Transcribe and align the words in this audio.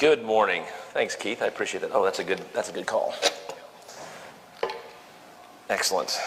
Good 0.00 0.24
morning. 0.24 0.62
Thanks, 0.94 1.14
Keith. 1.14 1.42
I 1.42 1.46
appreciate 1.46 1.82
that. 1.82 1.90
Oh, 1.92 2.02
that's 2.02 2.20
a 2.20 2.24
good 2.24 2.40
that's 2.54 2.70
a 2.70 2.72
good 2.72 2.86
call. 2.86 3.14
Excellent. 5.68 6.18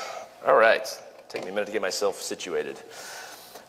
All 0.46 0.54
right. 0.54 0.88
Take 1.28 1.42
me 1.44 1.50
a 1.50 1.54
minute 1.54 1.66
to 1.66 1.72
get 1.72 1.82
myself 1.82 2.22
situated. 2.22 2.80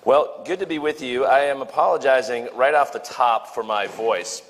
Well, 0.05 0.43
good 0.45 0.59
to 0.59 0.67
be 0.67 0.79
with 0.79 1.01
you. 1.01 1.25
I 1.25 1.45
am 1.45 1.63
apologizing 1.63 2.51
right 2.55 2.75
off 2.75 2.93
the 2.93 2.99
top 2.99 3.55
for 3.55 3.63
my 3.63 3.87
voice. 3.87 4.43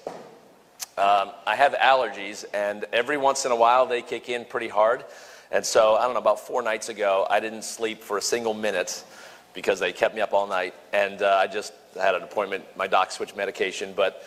Um, 0.99 1.31
I 1.47 1.55
have 1.55 1.75
allergies, 1.75 2.45
and 2.53 2.85
every 2.93 3.17
once 3.17 3.45
in 3.45 3.53
a 3.53 3.57
while 3.57 3.87
they 3.87 4.03
kick 4.03 4.29
in 4.29 4.45
pretty 4.47 4.67
hard. 4.67 5.05
And 5.53 5.65
so, 5.65 5.95
I 5.95 6.03
don't 6.03 6.15
know, 6.15 6.19
about 6.19 6.41
four 6.41 6.63
nights 6.63 6.89
ago, 6.89 7.29
I 7.31 7.39
didn't 7.39 7.63
sleep 7.63 8.03
for 8.03 8.19
a 8.19 8.23
single 8.23 8.55
minute 8.55 9.05
because 9.53 9.79
they 9.79 9.93
kept 9.93 10.17
me 10.17 10.21
up 10.21 10.33
all 10.33 10.49
night. 10.49 10.75
And 10.93 11.23
uh, 11.23 11.37
I 11.37 11.47
just 11.47 11.75
had 11.95 12.17
an 12.17 12.25
appointment. 12.25 12.65
My 12.77 12.89
doc 12.89 13.13
switched 13.13 13.37
medication. 13.37 13.93
But, 13.95 14.21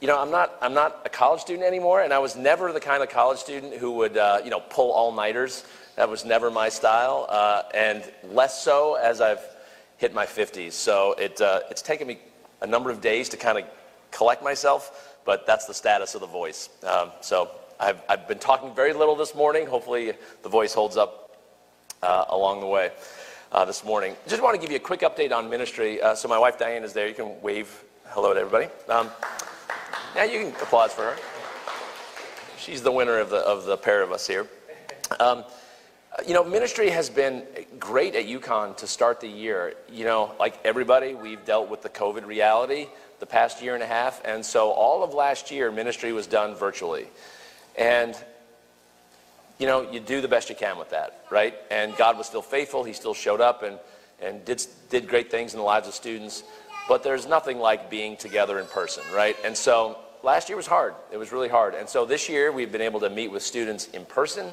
you 0.00 0.06
know, 0.06 0.20
I'm 0.20 0.30
not, 0.30 0.56
I'm 0.60 0.74
not 0.74 1.02
a 1.04 1.08
college 1.08 1.40
student 1.40 1.64
anymore, 1.64 2.02
and 2.02 2.12
I 2.12 2.18
was 2.18 2.36
never 2.36 2.72
the 2.72 2.80
kind 2.80 3.02
of 3.02 3.08
college 3.08 3.38
student 3.38 3.74
who 3.74 3.92
would, 3.92 4.16
uh, 4.16 4.40
you 4.44 4.50
know, 4.50 4.60
pull 4.60 4.92
all 4.92 5.12
nighters. 5.12 5.64
That 5.96 6.10
was 6.10 6.24
never 6.24 6.50
my 6.50 6.68
style, 6.68 7.26
uh, 7.28 7.62
and 7.72 8.04
less 8.24 8.62
so 8.62 8.94
as 8.94 9.20
I've 9.20 9.40
hit 9.96 10.12
my 10.12 10.26
50s. 10.26 10.72
So 10.72 11.14
it, 11.14 11.40
uh, 11.40 11.60
it's 11.70 11.80
taken 11.80 12.06
me 12.06 12.18
a 12.60 12.66
number 12.66 12.90
of 12.90 13.00
days 13.00 13.30
to 13.30 13.38
kind 13.38 13.56
of 13.56 13.64
collect 14.10 14.42
myself, 14.42 15.16
but 15.24 15.46
that's 15.46 15.64
the 15.64 15.72
status 15.72 16.14
of 16.14 16.20
the 16.20 16.26
voice. 16.26 16.68
Um, 16.84 17.10
so 17.22 17.50
I've, 17.80 18.00
I've 18.08 18.28
been 18.28 18.38
talking 18.38 18.74
very 18.74 18.92
little 18.92 19.16
this 19.16 19.34
morning. 19.34 19.66
Hopefully, 19.66 20.12
the 20.42 20.48
voice 20.48 20.74
holds 20.74 20.98
up 20.98 21.38
uh, 22.02 22.26
along 22.28 22.60
the 22.60 22.66
way 22.66 22.90
uh, 23.52 23.64
this 23.64 23.82
morning. 23.82 24.14
Just 24.28 24.42
want 24.42 24.54
to 24.54 24.60
give 24.60 24.70
you 24.70 24.76
a 24.76 24.80
quick 24.80 25.00
update 25.00 25.32
on 25.32 25.48
ministry. 25.48 26.02
Uh, 26.02 26.14
so, 26.14 26.28
my 26.28 26.38
wife 26.38 26.58
Diane 26.58 26.84
is 26.84 26.92
there. 26.92 27.08
You 27.08 27.14
can 27.14 27.40
wave 27.40 27.84
hello 28.08 28.34
to 28.34 28.40
everybody. 28.40 28.68
Um, 28.88 29.10
yeah, 30.16 30.24
you 30.24 30.40
can 30.40 30.62
applause 30.62 30.94
for 30.94 31.02
her. 31.02 31.16
She's 32.58 32.82
the 32.82 32.90
winner 32.90 33.18
of 33.18 33.28
the, 33.28 33.36
of 33.36 33.66
the 33.66 33.76
pair 33.76 34.02
of 34.02 34.12
us 34.12 34.26
here. 34.26 34.46
Um, 35.20 35.44
you 36.26 36.32
know, 36.32 36.42
ministry 36.42 36.88
has 36.88 37.10
been 37.10 37.42
great 37.78 38.14
at 38.14 38.24
UConn 38.24 38.78
to 38.78 38.86
start 38.86 39.20
the 39.20 39.28
year. 39.28 39.74
You 39.92 40.06
know, 40.06 40.32
like 40.40 40.58
everybody, 40.64 41.14
we've 41.14 41.44
dealt 41.44 41.68
with 41.68 41.82
the 41.82 41.90
COVID 41.90 42.26
reality 42.26 42.86
the 43.20 43.26
past 43.26 43.62
year 43.62 43.74
and 43.74 43.82
a 43.82 43.86
half. 43.86 44.22
And 44.24 44.44
so 44.44 44.70
all 44.70 45.04
of 45.04 45.12
last 45.12 45.50
year, 45.50 45.70
ministry 45.70 46.14
was 46.14 46.26
done 46.26 46.54
virtually. 46.54 47.08
And, 47.78 48.16
you 49.58 49.66
know, 49.66 49.90
you 49.90 50.00
do 50.00 50.22
the 50.22 50.28
best 50.28 50.48
you 50.48 50.56
can 50.56 50.78
with 50.78 50.90
that, 50.90 51.26
right? 51.30 51.54
And 51.70 51.94
God 51.96 52.16
was 52.16 52.26
still 52.26 52.42
faithful. 52.42 52.84
He 52.84 52.94
still 52.94 53.14
showed 53.14 53.42
up 53.42 53.62
and, 53.62 53.78
and 54.22 54.42
did, 54.46 54.64
did 54.88 55.08
great 55.08 55.30
things 55.30 55.52
in 55.52 55.58
the 55.58 55.64
lives 55.64 55.88
of 55.88 55.94
students. 55.94 56.42
But 56.88 57.02
there's 57.02 57.26
nothing 57.26 57.58
like 57.58 57.90
being 57.90 58.16
together 58.16 58.58
in 58.58 58.66
person, 58.66 59.02
right? 59.14 59.36
And 59.44 59.54
so 59.54 59.98
last 60.26 60.50
year 60.50 60.56
was 60.56 60.66
hard. 60.66 60.94
It 61.10 61.16
was 61.16 61.32
really 61.32 61.48
hard. 61.48 61.74
And 61.74 61.88
so 61.88 62.04
this 62.04 62.28
year, 62.28 62.52
we've 62.52 62.70
been 62.70 62.82
able 62.82 63.00
to 63.00 63.08
meet 63.08 63.28
with 63.28 63.42
students 63.42 63.86
in 63.88 64.04
person 64.04 64.52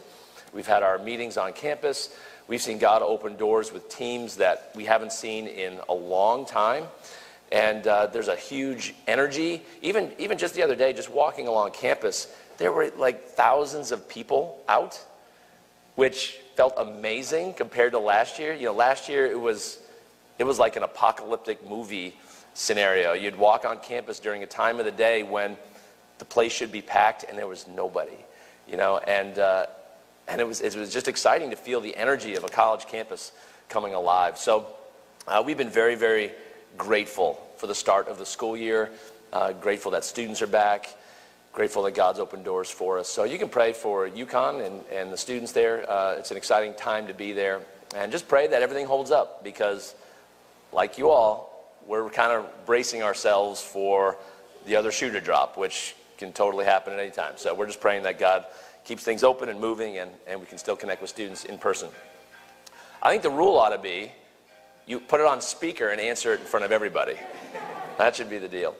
We've 0.53 0.67
had 0.67 0.83
our 0.83 0.99
meetings 0.99 1.35
on 1.37 1.53
campus. 1.53 2.15
We've 2.47 2.61
seen 2.61 2.77
God 2.77 3.01
open 3.01 3.35
doors 3.37 3.73
with 3.73 3.89
teams 3.89 4.35
that 4.35 4.71
we 4.75 4.85
haven't 4.85 5.11
seen 5.11 5.47
in 5.47 5.79
a 5.89 5.93
long 5.93 6.45
time. 6.45 6.85
And 7.51 7.87
uh, 7.87 8.07
there's 8.07 8.27
a 8.27 8.35
huge 8.35 8.93
energy. 9.07 9.63
Even, 9.81 10.11
even 10.19 10.37
just 10.37 10.53
the 10.53 10.61
other 10.61 10.75
day, 10.75 10.93
just 10.93 11.09
walking 11.09 11.47
along 11.47 11.71
campus, 11.71 12.27
there 12.57 12.71
were 12.71 12.91
like 12.97 13.29
thousands 13.29 13.91
of 13.91 14.07
people 14.07 14.61
out, 14.67 15.03
which 15.95 16.37
felt 16.55 16.75
amazing 16.77 17.55
compared 17.55 17.93
to 17.93 17.99
last 17.99 18.37
year. 18.37 18.53
You 18.53 18.67
know, 18.67 18.73
last 18.73 19.09
year 19.09 19.25
it 19.25 19.39
was, 19.39 19.79
it 20.37 20.43
was 20.43 20.59
like 20.59 20.75
an 20.75 20.83
apocalyptic 20.83 21.67
movie 21.67 22.15
scenario. 22.53 23.13
You'd 23.13 23.35
walk 23.35 23.65
on 23.65 23.79
campus 23.79 24.19
during 24.19 24.43
a 24.43 24.47
time 24.47 24.79
of 24.79 24.85
the 24.85 24.91
day 24.91 25.23
when 25.23 25.57
the 26.19 26.25
place 26.25 26.51
should 26.51 26.71
be 26.71 26.81
packed 26.81 27.25
and 27.27 27.37
there 27.37 27.47
was 27.47 27.67
nobody, 27.67 28.17
you 28.67 28.77
know, 28.77 28.97
and, 28.99 29.37
uh, 29.39 29.65
and 30.27 30.39
it 30.39 30.47
was, 30.47 30.61
it 30.61 30.75
was 30.75 30.93
just 30.93 31.07
exciting 31.07 31.49
to 31.49 31.55
feel 31.55 31.81
the 31.81 31.95
energy 31.95 32.35
of 32.35 32.43
a 32.43 32.47
college 32.47 32.85
campus 32.85 33.31
coming 33.69 33.93
alive. 33.93 34.37
So 34.37 34.67
uh, 35.27 35.43
we've 35.45 35.57
been 35.57 35.69
very, 35.69 35.95
very 35.95 36.31
grateful 36.77 37.41
for 37.57 37.67
the 37.67 37.75
start 37.75 38.07
of 38.07 38.17
the 38.17 38.25
school 38.25 38.55
year, 38.55 38.91
uh, 39.31 39.53
grateful 39.53 39.91
that 39.91 40.03
students 40.03 40.41
are 40.41 40.47
back, 40.47 40.89
grateful 41.53 41.83
that 41.83 41.93
God's 41.93 42.19
opened 42.19 42.43
doors 42.43 42.69
for 42.69 42.99
us. 42.99 43.07
So 43.07 43.23
you 43.23 43.37
can 43.37 43.49
pray 43.49 43.73
for 43.73 44.09
UConn 44.09 44.65
and, 44.65 44.81
and 44.91 45.11
the 45.11 45.17
students 45.17 45.51
there. 45.51 45.89
Uh, 45.89 46.15
it's 46.17 46.31
an 46.31 46.37
exciting 46.37 46.73
time 46.73 47.07
to 47.07 47.13
be 47.13 47.31
there. 47.31 47.61
And 47.95 48.11
just 48.11 48.27
pray 48.27 48.47
that 48.47 48.61
everything 48.63 48.87
holds 48.87 49.11
up 49.11 49.43
because, 49.43 49.93
like 50.71 50.97
you 50.97 51.09
all, 51.09 51.52
we're 51.87 52.09
kind 52.09 52.31
of 52.31 52.65
bracing 52.65 53.03
ourselves 53.03 53.61
for 53.61 54.17
the 54.65 54.75
other 54.75 54.91
shoe 54.91 55.11
to 55.11 55.21
drop, 55.21 55.57
which 55.57 55.95
can 56.17 56.31
totally 56.31 56.65
happen 56.65 56.93
at 56.93 56.99
any 56.99 57.11
time. 57.11 57.33
So 57.35 57.53
we're 57.53 57.67
just 57.67 57.81
praying 57.81 58.03
that 58.03 58.19
God 58.19 58.45
keeps 58.85 59.03
things 59.03 59.23
open 59.23 59.49
and 59.49 59.59
moving, 59.59 59.97
and, 59.97 60.11
and 60.27 60.39
we 60.39 60.45
can 60.45 60.57
still 60.57 60.75
connect 60.75 61.01
with 61.01 61.09
students 61.09 61.45
in 61.45 61.57
person. 61.57 61.89
I 63.01 63.11
think 63.11 63.23
the 63.23 63.29
rule 63.29 63.57
ought 63.57 63.69
to 63.69 63.77
be 63.77 64.11
you 64.85 64.99
put 64.99 65.19
it 65.19 65.25
on 65.25 65.41
speaker 65.41 65.89
and 65.89 66.01
answer 66.01 66.33
it 66.33 66.41
in 66.41 66.45
front 66.45 66.65
of 66.65 66.71
everybody. 66.71 67.15
That 67.97 68.15
should 68.15 68.29
be 68.29 68.37
the 68.37 68.47
deal. 68.47 68.75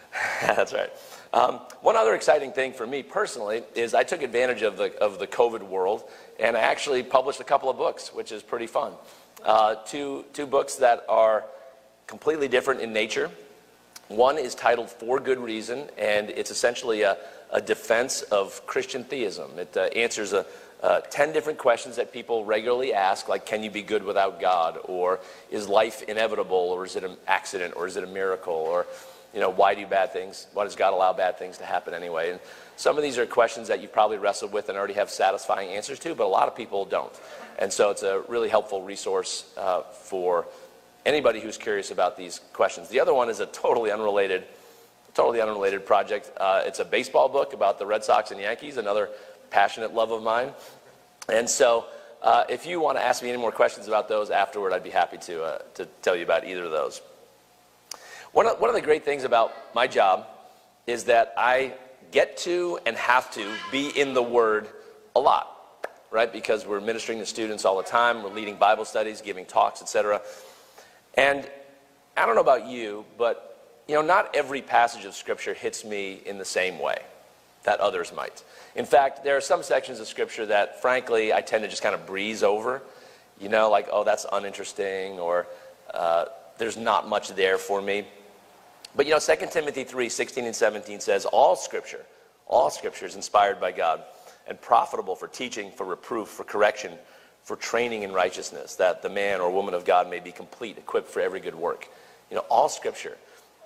That's 0.42 0.72
right. 0.72 0.90
Um, 1.32 1.60
one 1.80 1.96
other 1.96 2.14
exciting 2.14 2.52
thing 2.52 2.72
for 2.72 2.86
me 2.86 3.02
personally 3.02 3.62
is 3.74 3.94
I 3.94 4.02
took 4.02 4.22
advantage 4.22 4.62
of 4.62 4.76
the, 4.76 4.96
of 4.98 5.18
the 5.18 5.26
COVID 5.26 5.62
world 5.62 6.04
and 6.38 6.56
I 6.56 6.60
actually 6.60 7.02
published 7.02 7.40
a 7.40 7.44
couple 7.44 7.68
of 7.68 7.76
books, 7.76 8.12
which 8.14 8.32
is 8.32 8.42
pretty 8.42 8.66
fun. 8.66 8.92
Uh, 9.44 9.76
two, 9.86 10.24
two 10.32 10.46
books 10.46 10.76
that 10.76 11.04
are 11.08 11.44
completely 12.06 12.48
different 12.48 12.80
in 12.80 12.92
nature. 12.92 13.30
One 14.08 14.38
is 14.38 14.54
titled 14.54 14.90
For 14.90 15.18
Good 15.18 15.38
Reason, 15.38 15.88
and 15.98 16.30
it's 16.30 16.50
essentially 16.50 17.02
a, 17.02 17.16
a 17.50 17.60
defense 17.60 18.22
of 18.22 18.64
Christian 18.66 19.02
theism. 19.02 19.58
It 19.58 19.76
uh, 19.76 19.80
answers 19.96 20.32
a, 20.32 20.46
uh, 20.82 21.00
10 21.00 21.32
different 21.32 21.58
questions 21.58 21.96
that 21.96 22.12
people 22.12 22.44
regularly 22.44 22.94
ask, 22.94 23.28
like, 23.28 23.46
can 23.46 23.62
you 23.62 23.70
be 23.70 23.82
good 23.82 24.04
without 24.04 24.40
God? 24.40 24.78
Or 24.84 25.18
is 25.50 25.68
life 25.68 26.02
inevitable? 26.02 26.56
Or 26.56 26.84
is 26.84 26.94
it 26.96 27.02
an 27.02 27.16
accident? 27.26 27.74
Or 27.76 27.86
is 27.86 27.96
it 27.96 28.04
a 28.04 28.06
miracle? 28.06 28.52
Or, 28.52 28.86
you 29.34 29.40
know, 29.40 29.50
why 29.50 29.74
do 29.74 29.84
bad 29.86 30.12
things? 30.12 30.46
Why 30.52 30.64
does 30.64 30.76
God 30.76 30.92
allow 30.92 31.12
bad 31.12 31.38
things 31.38 31.58
to 31.58 31.64
happen 31.64 31.94
anyway? 31.94 32.30
And 32.30 32.40
some 32.76 32.96
of 32.96 33.02
these 33.02 33.18
are 33.18 33.26
questions 33.26 33.68
that 33.68 33.80
you've 33.80 33.92
probably 33.92 34.18
wrestled 34.18 34.52
with 34.52 34.68
and 34.68 34.78
already 34.78 34.94
have 34.94 35.10
satisfying 35.10 35.70
answers 35.70 35.98
to, 36.00 36.14
but 36.14 36.24
a 36.24 36.28
lot 36.28 36.46
of 36.46 36.54
people 36.54 36.84
don't. 36.84 37.12
And 37.58 37.72
so 37.72 37.90
it's 37.90 38.02
a 38.02 38.22
really 38.28 38.50
helpful 38.50 38.82
resource 38.82 39.50
uh, 39.56 39.80
for 39.82 40.46
anybody 41.06 41.40
who's 41.40 41.56
curious 41.56 41.90
about 41.90 42.16
these 42.16 42.40
questions. 42.52 42.88
The 42.88 43.00
other 43.00 43.14
one 43.14 43.30
is 43.30 43.40
a 43.40 43.46
totally 43.46 43.90
unrelated 43.90 44.44
totally 45.14 45.40
unrelated 45.40 45.86
project. 45.86 46.30
Uh, 46.36 46.62
it's 46.66 46.78
a 46.78 46.84
baseball 46.84 47.26
book 47.26 47.54
about 47.54 47.78
the 47.78 47.86
Red 47.86 48.04
Sox 48.04 48.32
and 48.32 48.38
Yankees, 48.38 48.76
another 48.76 49.08
passionate 49.48 49.94
love 49.94 50.10
of 50.10 50.22
mine. 50.22 50.52
And 51.32 51.48
so, 51.48 51.86
uh, 52.20 52.44
if 52.50 52.66
you 52.66 52.80
want 52.80 52.98
to 52.98 53.02
ask 53.02 53.22
me 53.22 53.30
any 53.30 53.38
more 53.38 53.50
questions 53.50 53.88
about 53.88 54.10
those 54.10 54.28
afterward, 54.28 54.74
I'd 54.74 54.84
be 54.84 54.90
happy 54.90 55.16
to, 55.16 55.42
uh, 55.42 55.58
to 55.76 55.86
tell 56.02 56.14
you 56.14 56.22
about 56.22 56.46
either 56.46 56.64
of 56.64 56.70
those. 56.70 57.00
One 58.32 58.46
of, 58.46 58.60
one 58.60 58.68
of 58.68 58.76
the 58.76 58.82
great 58.82 59.06
things 59.06 59.24
about 59.24 59.54
my 59.74 59.86
job 59.86 60.26
is 60.86 61.04
that 61.04 61.32
I 61.38 61.72
get 62.12 62.36
to 62.38 62.78
and 62.84 62.94
have 62.96 63.30
to 63.32 63.50
be 63.72 63.88
in 63.98 64.12
the 64.12 64.22
Word 64.22 64.68
a 65.14 65.20
lot, 65.20 65.88
right? 66.10 66.30
Because 66.30 66.66
we're 66.66 66.80
ministering 66.80 67.20
to 67.20 67.26
students 67.26 67.64
all 67.64 67.78
the 67.78 67.88
time, 67.88 68.22
we're 68.22 68.34
leading 68.34 68.56
Bible 68.56 68.84
studies, 68.84 69.22
giving 69.22 69.46
talks, 69.46 69.80
etc. 69.80 70.20
And 71.16 71.48
I 72.16 72.26
don't 72.26 72.34
know 72.34 72.40
about 72.40 72.66
you, 72.66 73.04
but 73.16 73.82
you 73.88 73.94
know, 73.94 74.02
not 74.02 74.34
every 74.34 74.62
passage 74.62 75.04
of 75.04 75.14
Scripture 75.14 75.54
hits 75.54 75.84
me 75.84 76.20
in 76.26 76.38
the 76.38 76.44
same 76.44 76.78
way 76.78 76.98
that 77.64 77.80
others 77.80 78.12
might. 78.14 78.42
In 78.74 78.84
fact, 78.84 79.24
there 79.24 79.36
are 79.36 79.40
some 79.40 79.62
sections 79.62 80.00
of 80.00 80.06
Scripture 80.06 80.46
that, 80.46 80.80
frankly, 80.80 81.32
I 81.32 81.40
tend 81.40 81.62
to 81.64 81.68
just 81.68 81.82
kind 81.82 81.94
of 81.94 82.06
breeze 82.06 82.42
over. 82.42 82.82
You 83.40 83.48
know, 83.48 83.70
like, 83.70 83.88
oh, 83.92 84.02
that's 84.02 84.24
uninteresting, 84.32 85.18
or 85.18 85.46
uh, 85.92 86.26
there's 86.58 86.76
not 86.76 87.08
much 87.08 87.30
there 87.30 87.58
for 87.58 87.82
me. 87.82 88.06
But, 88.94 89.06
you 89.06 89.12
know, 89.12 89.18
2 89.18 89.34
Timothy 89.50 89.84
3 89.84 90.08
16 90.08 90.44
and 90.44 90.56
17 90.56 91.00
says, 91.00 91.26
All 91.26 91.54
Scripture, 91.54 92.04
all 92.46 92.70
Scripture 92.70 93.06
is 93.06 93.14
inspired 93.14 93.60
by 93.60 93.72
God 93.72 94.02
and 94.46 94.60
profitable 94.60 95.16
for 95.16 95.28
teaching, 95.28 95.70
for 95.70 95.84
reproof, 95.84 96.28
for 96.28 96.44
correction, 96.44 96.92
for 97.46 97.56
training 97.56 98.02
in 98.02 98.12
righteousness, 98.12 98.74
that 98.74 99.00
the 99.00 99.08
man 99.08 99.40
or 99.40 99.50
woman 99.50 99.72
of 99.72 99.86
God 99.86 100.10
may 100.10 100.20
be 100.20 100.32
complete, 100.32 100.76
equipped 100.76 101.08
for 101.08 101.20
every 101.20 101.40
good 101.40 101.54
work. 101.54 101.88
You 102.28 102.36
know, 102.36 102.44
all 102.50 102.68
Scripture 102.68 103.16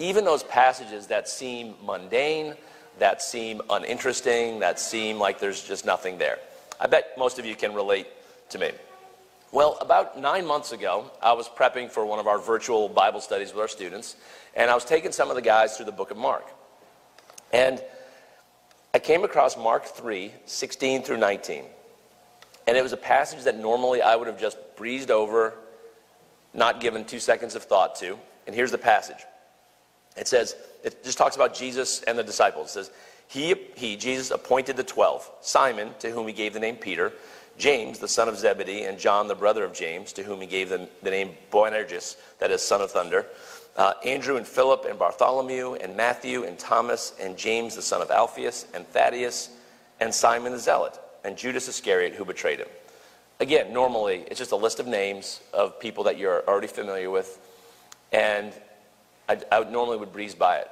even 0.01 0.25
those 0.25 0.43
passages 0.43 1.07
that 1.09 1.29
seem 1.29 1.75
mundane, 1.85 2.55
that 2.99 3.23
seem 3.23 3.61
uninteresting, 3.71 4.59
that 4.61 4.81
seem 4.81 5.19
like 5.19 5.39
there's 5.39 5.63
just 5.63 5.85
nothing 5.85 6.19
there. 6.19 6.39
I 6.81 6.87
bet 6.87 7.17
most 7.19 7.39
of 7.39 7.45
you 7.45 7.55
can 7.55 7.75
relate 7.75 8.07
to 8.49 8.59
me. 8.59 8.71
Well, 9.53 9.77
about 9.81 10.19
nine 10.19 10.47
months 10.47 10.73
ago, 10.73 11.11
I 11.23 11.33
was 11.35 11.49
prepping 11.49 11.91
for 11.91 12.07
one 12.07 12.19
of 12.19 12.27
our 12.27 12.39
virtual 12.39 12.89
Bible 12.89 13.21
studies 13.21 13.53
with 13.53 13.61
our 13.61 13.69
students, 13.69 14.17
and 14.55 14.71
I 14.71 14.75
was 14.75 14.85
taking 14.85 15.13
some 15.13 15.29
of 15.29 15.37
the 15.37 15.43
guys 15.43 15.77
through 15.77 15.87
the 15.87 15.93
book 15.93 16.11
of 16.11 16.17
Mark. 16.17 16.47
And 17.53 17.83
I 18.95 19.01
came 19.01 19.23
across 19.23 19.57
Mark 19.57 19.85
3 19.85 20.33
16 20.47 21.03
through 21.03 21.19
19. 21.19 21.65
And 22.71 22.79
it 22.79 22.83
was 22.85 22.93
a 22.93 22.97
passage 22.97 23.43
that 23.43 23.59
normally 23.59 24.01
I 24.01 24.15
would 24.15 24.29
have 24.29 24.39
just 24.39 24.57
breezed 24.77 25.11
over, 25.11 25.55
not 26.55 26.81
given 26.81 27.05
two 27.05 27.19
seconds 27.19 27.57
of 27.57 27.65
thought 27.65 27.97
to. 27.97 28.17
And 28.47 28.55
here's 28.55 28.71
the 28.71 28.79
passage 28.79 29.17
it 30.17 30.29
says, 30.29 30.55
it 30.85 31.03
just 31.03 31.19
talks 31.19 31.35
about 31.35 31.53
Jesus 31.53 32.05
and 32.05 32.17
the 32.17 32.23
disciples. 32.23 32.69
It 32.69 32.73
says, 32.75 32.91
He, 33.27 33.57
he, 33.75 33.97
Jesus, 33.97 34.31
appointed 34.31 34.77
the 34.77 34.85
twelve 34.85 35.29
Simon, 35.41 35.91
to 35.99 36.13
whom 36.13 36.29
he 36.29 36.33
gave 36.33 36.53
the 36.53 36.61
name 36.61 36.77
Peter, 36.77 37.13
James, 37.59 37.99
the 37.99 38.07
son 38.07 38.29
of 38.29 38.39
Zebedee, 38.39 38.85
and 38.85 39.01
John, 39.01 39.27
the 39.27 39.35
brother 39.35 39.65
of 39.65 39.73
James, 39.73 40.13
to 40.13 40.23
whom 40.23 40.41
he 40.41 40.47
gave 40.47 40.69
the, 40.69 40.89
the 41.03 41.11
name 41.11 41.33
Boanerges, 41.51 42.19
that 42.39 42.53
is, 42.53 42.63
son 42.63 42.81
of 42.81 42.93
thunder, 42.93 43.27
uh, 43.79 43.95
Andrew 44.05 44.37
and 44.37 44.47
Philip 44.47 44.87
and 44.89 44.97
Bartholomew 44.97 45.75
and 45.75 45.97
Matthew 45.97 46.45
and 46.45 46.57
Thomas 46.57 47.15
and 47.21 47.37
James, 47.37 47.75
the 47.75 47.83
son 47.83 48.01
of 48.01 48.13
Alphaeus, 48.13 48.69
and 48.75 48.87
Thaddeus 48.87 49.51
and 49.99 50.15
Simon 50.15 50.53
the 50.53 50.59
Zealot, 50.61 50.97
and 51.25 51.37
Judas 51.37 51.69
Iscariot, 51.69 52.15
who 52.15 52.25
betrayed 52.25 52.59
him. 52.59 52.69
Again, 53.39 53.73
normally, 53.73 54.25
it's 54.27 54.39
just 54.39 54.53
a 54.53 54.57
list 54.57 54.81
of 54.81 54.87
names 54.87 55.41
of 55.53 55.81
people 55.81 56.05
that 56.05 56.19
you're 56.19 56.47
already 56.47 56.67
familiar 56.67 57.11
with, 57.11 57.39
and 58.13 58.53
I, 59.29 59.41
I 59.51 59.65
normally 59.65 59.97
would 59.97 60.13
breeze 60.13 60.35
by 60.35 60.59
it. 60.59 60.71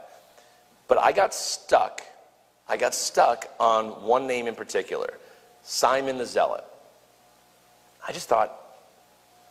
But 0.87 0.99
I 0.99 1.13
got 1.13 1.35
stuck 1.35 2.03
I 2.69 2.77
got 2.77 2.95
stuck 2.95 3.49
on 3.59 4.03
one 4.05 4.27
name 4.27 4.47
in 4.47 4.55
particular 4.55 5.15
Simon 5.63 6.19
the 6.19 6.27
Zealot. 6.27 6.65
I 8.07 8.13
just 8.13 8.29
thought, 8.29 8.55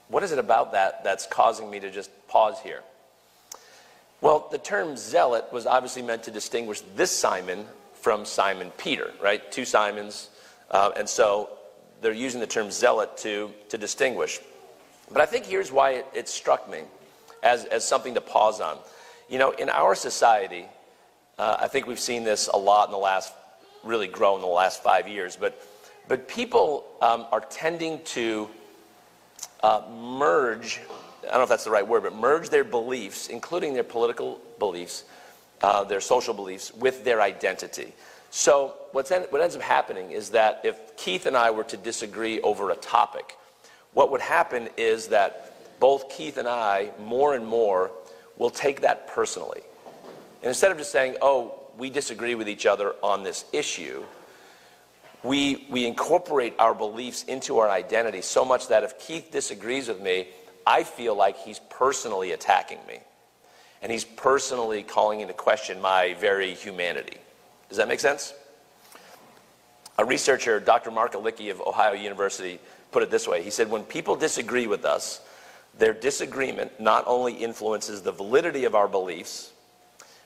what 0.07 0.23
is 0.23 0.31
it 0.31 0.39
about 0.39 0.71
that 0.71 1.03
that's 1.03 1.27
causing 1.27 1.69
me 1.69 1.79
to 1.79 1.91
just 1.91 2.09
pause 2.27 2.59
here? 2.59 2.81
Well, 4.21 4.47
the 4.49 4.57
term 4.57 4.97
zealot 4.97 5.45
was 5.51 5.67
obviously 5.67 6.01
meant 6.01 6.23
to 6.23 6.31
distinguish 6.31 6.81
this 6.95 7.11
Simon 7.11 7.65
from 7.93 8.25
Simon 8.25 8.71
Peter, 8.77 9.11
right? 9.21 9.51
Two 9.51 9.65
Simons. 9.65 10.29
Uh, 10.69 10.91
and 10.95 11.07
so 11.07 11.49
they're 12.01 12.13
using 12.13 12.39
the 12.39 12.47
term 12.47 12.71
zealot 12.71 13.17
to, 13.17 13.51
to 13.69 13.77
distinguish. 13.77 14.39
But 15.11 15.21
I 15.21 15.25
think 15.25 15.45
here's 15.45 15.71
why 15.71 15.91
it, 15.91 16.05
it 16.13 16.29
struck 16.29 16.69
me 16.69 16.81
as, 17.43 17.65
as 17.65 17.87
something 17.87 18.13
to 18.15 18.21
pause 18.21 18.59
on. 18.59 18.77
You 19.29 19.39
know, 19.39 19.51
in 19.51 19.69
our 19.69 19.95
society, 19.95 20.65
uh, 21.37 21.57
I 21.59 21.67
think 21.67 21.87
we've 21.87 21.99
seen 21.99 22.23
this 22.23 22.47
a 22.47 22.57
lot 22.57 22.87
in 22.87 22.91
the 22.91 22.97
last, 22.97 23.33
really 23.83 24.07
grow 24.07 24.35
in 24.35 24.41
the 24.41 24.47
last 24.47 24.83
five 24.83 25.07
years. 25.07 25.35
But, 25.35 25.61
but 26.07 26.27
people 26.27 26.85
um, 27.01 27.25
are 27.31 27.41
tending 27.41 28.03
to 28.05 28.49
uh, 29.63 29.81
merge, 29.91 30.79
I 31.23 31.27
don't 31.27 31.37
know 31.37 31.43
if 31.43 31.49
that's 31.49 31.63
the 31.63 31.71
right 31.71 31.87
word, 31.87 32.03
but 32.03 32.15
merge 32.15 32.49
their 32.49 32.63
beliefs, 32.63 33.27
including 33.27 33.73
their 33.73 33.83
political 33.83 34.39
beliefs, 34.59 35.03
uh, 35.61 35.83
their 35.83 36.01
social 36.01 36.33
beliefs, 36.33 36.73
with 36.73 37.03
their 37.03 37.21
identity. 37.21 37.93
So 38.37 38.75
what's 38.91 39.09
en- 39.09 39.23
what 39.31 39.41
ends 39.41 39.55
up 39.55 39.63
happening 39.63 40.11
is 40.11 40.29
that 40.29 40.61
if 40.63 40.95
Keith 40.95 41.25
and 41.25 41.35
I 41.35 41.49
were 41.49 41.63
to 41.63 41.75
disagree 41.75 42.39
over 42.41 42.69
a 42.69 42.75
topic, 42.75 43.35
what 43.93 44.11
would 44.11 44.21
happen 44.21 44.69
is 44.77 45.07
that 45.07 45.79
both 45.79 46.07
Keith 46.15 46.37
and 46.37 46.47
I, 46.47 46.91
more 46.99 47.33
and 47.33 47.47
more, 47.47 47.89
will 48.37 48.51
take 48.51 48.81
that 48.81 49.07
personally. 49.07 49.61
And 50.43 50.49
instead 50.49 50.71
of 50.71 50.77
just 50.77 50.91
saying, 50.91 51.17
oh, 51.19 51.59
we 51.79 51.89
disagree 51.89 52.35
with 52.35 52.47
each 52.47 52.67
other 52.67 52.93
on 53.01 53.23
this 53.23 53.43
issue, 53.53 54.03
we, 55.23 55.65
we 55.71 55.87
incorporate 55.87 56.53
our 56.59 56.75
beliefs 56.75 57.23
into 57.23 57.57
our 57.57 57.71
identity 57.71 58.21
so 58.21 58.45
much 58.45 58.67
that 58.67 58.83
if 58.83 58.99
Keith 58.99 59.31
disagrees 59.31 59.87
with 59.87 59.99
me, 59.99 60.27
I 60.63 60.83
feel 60.83 61.15
like 61.15 61.37
he's 61.39 61.57
personally 61.71 62.33
attacking 62.33 62.85
me. 62.87 62.99
And 63.81 63.91
he's 63.91 64.05
personally 64.05 64.83
calling 64.83 65.21
into 65.21 65.33
question 65.33 65.81
my 65.81 66.13
very 66.19 66.53
humanity. 66.53 67.17
Does 67.69 67.77
that 67.77 67.87
make 67.87 67.99
sense? 67.99 68.33
A 69.97 70.05
researcher, 70.05 70.59
Dr. 70.59 70.91
Mark 70.91 71.13
Alicke 71.13 71.49
of 71.49 71.59
Ohio 71.61 71.93
University, 71.93 72.59
put 72.91 73.03
it 73.03 73.09
this 73.09 73.27
way. 73.27 73.41
He 73.41 73.49
said, 73.49 73.69
When 73.69 73.83
people 73.83 74.15
disagree 74.15 74.67
with 74.67 74.85
us, 74.85 75.21
their 75.77 75.93
disagreement 75.93 76.79
not 76.79 77.03
only 77.07 77.33
influences 77.33 78.01
the 78.01 78.11
validity 78.11 78.65
of 78.65 78.75
our 78.75 78.87
beliefs, 78.87 79.51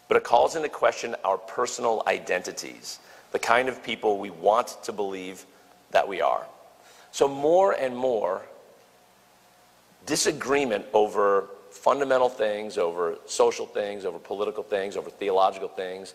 but 0.08 0.18
it 0.18 0.24
calls 0.24 0.56
into 0.56 0.70
question 0.70 1.16
our 1.24 1.38
personal 1.38 2.04
identities, 2.06 3.00
the 3.32 3.40
kind 3.40 3.70
of 3.70 3.82
people 3.82 4.18
we 4.18 4.30
want 4.30 4.78
to 4.84 4.92
believe 4.92 5.46
that 5.92 6.08
we 6.08 6.22
are. 6.22 6.46
So, 7.12 7.28
more 7.28 7.74
and 7.74 7.96
more, 7.96 8.42
disagreement 10.06 10.86
over 10.94 11.48
fundamental 11.70 12.30
things, 12.30 12.78
over 12.78 13.18
social 13.26 13.66
things, 13.66 14.04
over 14.04 14.20
political 14.20 14.64
things, 14.64 14.98
over 14.98 15.10
theological 15.10 15.70
things, 15.70 16.14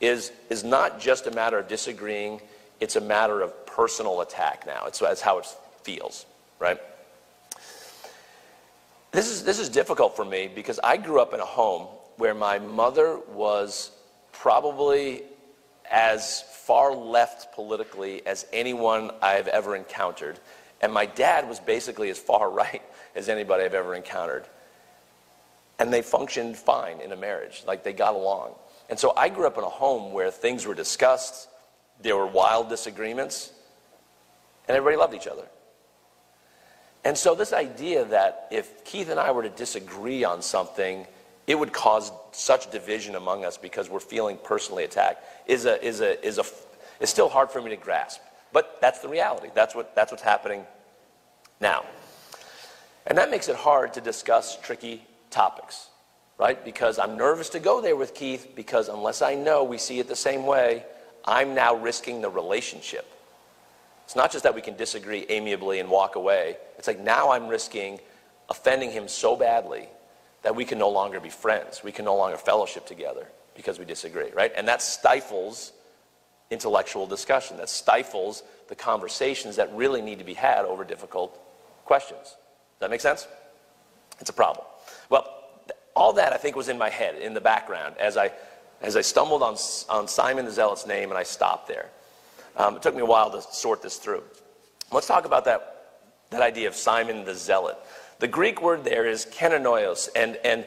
is, 0.00 0.32
is 0.50 0.64
not 0.64 1.00
just 1.00 1.26
a 1.26 1.30
matter 1.30 1.58
of 1.58 1.68
disagreeing, 1.68 2.40
it's 2.80 2.96
a 2.96 3.00
matter 3.00 3.40
of 3.40 3.66
personal 3.66 4.20
attack 4.20 4.66
now. 4.66 4.84
It's, 4.86 5.00
it's 5.02 5.20
how 5.20 5.38
it 5.38 5.46
feels, 5.82 6.26
right? 6.58 6.78
This 9.12 9.28
is, 9.28 9.44
this 9.44 9.58
is 9.58 9.68
difficult 9.68 10.14
for 10.16 10.24
me 10.24 10.50
because 10.54 10.78
I 10.82 10.96
grew 10.96 11.20
up 11.20 11.32
in 11.32 11.40
a 11.40 11.44
home 11.46 11.86
where 12.16 12.34
my 12.34 12.58
mother 12.58 13.18
was 13.32 13.90
probably 14.32 15.22
as 15.90 16.42
far 16.42 16.94
left 16.94 17.54
politically 17.54 18.26
as 18.26 18.46
anyone 18.52 19.10
I've 19.22 19.48
ever 19.48 19.76
encountered. 19.76 20.38
And 20.80 20.92
my 20.92 21.06
dad 21.06 21.48
was 21.48 21.60
basically 21.60 22.10
as 22.10 22.18
far 22.18 22.50
right 22.62 22.82
as 23.14 23.28
anybody 23.28 23.64
I've 23.64 23.74
ever 23.74 23.94
encountered. 23.94 24.46
And 25.78 25.92
they 25.92 26.02
functioned 26.02 26.56
fine 26.56 27.00
in 27.00 27.12
a 27.12 27.16
marriage, 27.16 27.62
like 27.66 27.84
they 27.84 27.92
got 27.92 28.14
along. 28.14 28.54
And 28.88 28.98
so 28.98 29.12
I 29.16 29.28
grew 29.28 29.46
up 29.46 29.58
in 29.58 29.64
a 29.64 29.68
home 29.68 30.12
where 30.12 30.30
things 30.30 30.66
were 30.66 30.74
discussed, 30.74 31.48
there 32.02 32.16
were 32.16 32.26
wild 32.26 32.68
disagreements, 32.68 33.52
and 34.68 34.76
everybody 34.76 34.96
loved 34.96 35.14
each 35.14 35.26
other. 35.26 35.46
And 37.04 37.16
so, 37.16 37.36
this 37.36 37.52
idea 37.52 38.04
that 38.06 38.48
if 38.50 38.84
Keith 38.84 39.10
and 39.10 39.20
I 39.20 39.30
were 39.30 39.44
to 39.44 39.48
disagree 39.48 40.24
on 40.24 40.42
something, 40.42 41.06
it 41.46 41.56
would 41.56 41.72
cause 41.72 42.10
such 42.32 42.70
division 42.72 43.14
among 43.14 43.44
us 43.44 43.56
because 43.56 43.88
we're 43.88 44.00
feeling 44.00 44.38
personally 44.42 44.82
attacked 44.82 45.24
is 45.46 45.66
a 45.66 45.80
is 45.86 46.00
a 46.00 46.24
is 46.26 46.38
a 46.38 46.44
is 46.98 47.08
still 47.08 47.28
hard 47.28 47.50
for 47.52 47.62
me 47.62 47.70
to 47.70 47.76
grasp. 47.76 48.20
But 48.52 48.78
that's 48.80 48.98
the 48.98 49.08
reality. 49.08 49.50
That's 49.54 49.72
what 49.72 49.94
that's 49.94 50.10
what's 50.10 50.24
happening 50.24 50.66
now. 51.60 51.84
And 53.06 53.16
that 53.18 53.30
makes 53.30 53.48
it 53.48 53.54
hard 53.54 53.92
to 53.94 54.00
discuss 54.00 54.58
tricky 54.60 55.06
topics, 55.30 55.88
right? 56.38 56.62
Because 56.64 56.98
I'm 56.98 57.16
nervous 57.16 57.48
to 57.50 57.60
go 57.60 57.80
there 57.80 57.96
with 57.96 58.14
Keith 58.14 58.52
because 58.54 58.88
unless 58.88 59.22
I 59.22 59.34
know 59.34 59.64
we 59.64 59.78
see 59.78 59.98
it 59.98 60.08
the 60.08 60.16
same 60.16 60.46
way, 60.46 60.84
I'm 61.24 61.54
now 61.54 61.74
risking 61.74 62.20
the 62.20 62.30
relationship. 62.30 63.10
It's 64.04 64.16
not 64.16 64.30
just 64.30 64.44
that 64.44 64.54
we 64.54 64.60
can 64.60 64.76
disagree 64.76 65.26
amiably 65.28 65.80
and 65.80 65.90
walk 65.90 66.14
away. 66.14 66.56
It's 66.78 66.86
like 66.86 67.00
now 67.00 67.30
I'm 67.30 67.48
risking 67.48 67.98
offending 68.48 68.92
him 68.92 69.08
so 69.08 69.34
badly 69.34 69.88
that 70.42 70.54
we 70.54 70.64
can 70.64 70.78
no 70.78 70.88
longer 70.88 71.18
be 71.18 71.30
friends. 71.30 71.82
We 71.82 71.90
can 71.90 72.04
no 72.04 72.16
longer 72.16 72.36
fellowship 72.36 72.86
together 72.86 73.26
because 73.56 73.78
we 73.78 73.84
disagree, 73.84 74.30
right? 74.32 74.52
And 74.56 74.68
that 74.68 74.82
stifles 74.82 75.72
intellectual 76.50 77.06
discussion. 77.06 77.56
That 77.56 77.68
stifles 77.68 78.44
the 78.68 78.76
conversations 78.76 79.56
that 79.56 79.74
really 79.74 80.02
need 80.02 80.18
to 80.18 80.24
be 80.24 80.34
had 80.34 80.64
over 80.64 80.84
difficult 80.84 81.36
questions. 81.84 82.22
Does 82.22 82.80
that 82.80 82.90
make 82.90 83.00
sense? 83.00 83.26
It's 84.20 84.30
a 84.30 84.34
problem. 84.34 84.64
Well, 85.10 85.28
all 85.96 86.12
that 86.12 86.32
I 86.32 86.36
think 86.36 86.54
was 86.54 86.68
in 86.68 86.76
my 86.76 86.90
head, 86.90 87.16
in 87.16 87.32
the 87.32 87.40
background, 87.40 87.96
as 87.98 88.16
I, 88.16 88.30
as 88.82 88.96
I 88.96 89.00
stumbled 89.00 89.42
on, 89.42 89.56
on 89.88 90.06
Simon 90.06 90.44
the 90.44 90.52
Zealot's 90.52 90.86
name 90.86 91.08
and 91.08 91.18
I 91.18 91.22
stopped 91.22 91.66
there. 91.66 91.88
Um, 92.56 92.76
it 92.76 92.82
took 92.82 92.94
me 92.94 93.00
a 93.00 93.06
while 93.06 93.30
to 93.30 93.40
sort 93.40 93.82
this 93.82 93.96
through. 93.96 94.22
Let's 94.92 95.06
talk 95.06 95.24
about 95.24 95.46
that, 95.46 95.94
that 96.30 96.42
idea 96.42 96.68
of 96.68 96.76
Simon 96.76 97.24
the 97.24 97.34
Zealot. 97.34 97.78
The 98.18 98.28
Greek 98.28 98.62
word 98.62 98.84
there 98.84 99.06
is 99.06 99.26
Kananaios, 99.26 100.08
and, 100.14 100.36
and 100.44 100.66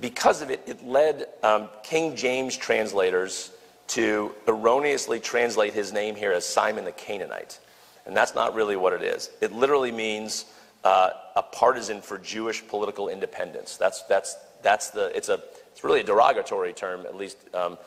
because 0.00 0.42
of 0.42 0.50
it, 0.50 0.62
it 0.66 0.84
led 0.84 1.26
um, 1.42 1.68
King 1.82 2.14
James 2.14 2.56
translators 2.56 3.52
to 3.88 4.34
erroneously 4.46 5.20
translate 5.20 5.72
his 5.72 5.92
name 5.92 6.14
here 6.14 6.32
as 6.32 6.44
Simon 6.44 6.84
the 6.84 6.92
Canaanite. 6.92 7.58
And 8.04 8.16
that's 8.16 8.34
not 8.34 8.54
really 8.54 8.76
what 8.76 8.92
it 8.92 9.02
is. 9.02 9.30
It 9.40 9.52
literally 9.52 9.92
means 9.92 10.46
a 10.86 11.42
partisan 11.52 12.00
for 12.00 12.18
Jewish 12.18 12.66
political 12.66 13.08
independence. 13.08 13.76
That's, 13.76 14.02
that's, 14.02 14.36
that's 14.62 14.90
the, 14.90 15.16
it's, 15.16 15.28
a, 15.28 15.40
it's 15.72 15.84
really 15.84 16.00
a 16.00 16.04
derogatory 16.04 16.72
term, 16.72 17.06
at 17.06 17.16
least 17.16 17.38
um, 17.54 17.78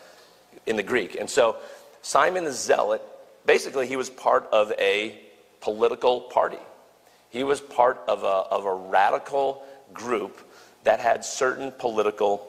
in 0.65 0.75
the 0.75 0.83
Greek. 0.83 1.15
And 1.15 1.29
so 1.29 1.57
Simon 2.01 2.43
the 2.43 2.51
Zealot, 2.51 3.01
basically, 3.45 3.87
he 3.87 3.95
was 3.95 4.09
part 4.09 4.47
of 4.51 4.71
a 4.79 5.19
political 5.61 6.21
party. 6.21 6.59
He 7.29 7.43
was 7.43 7.61
part 7.61 8.01
of 8.07 8.23
a, 8.23 8.27
of 8.27 8.65
a 8.65 8.73
radical 8.73 9.63
group 9.93 10.39
that 10.83 10.99
had 10.99 11.23
certain 11.25 11.71
political 11.71 12.47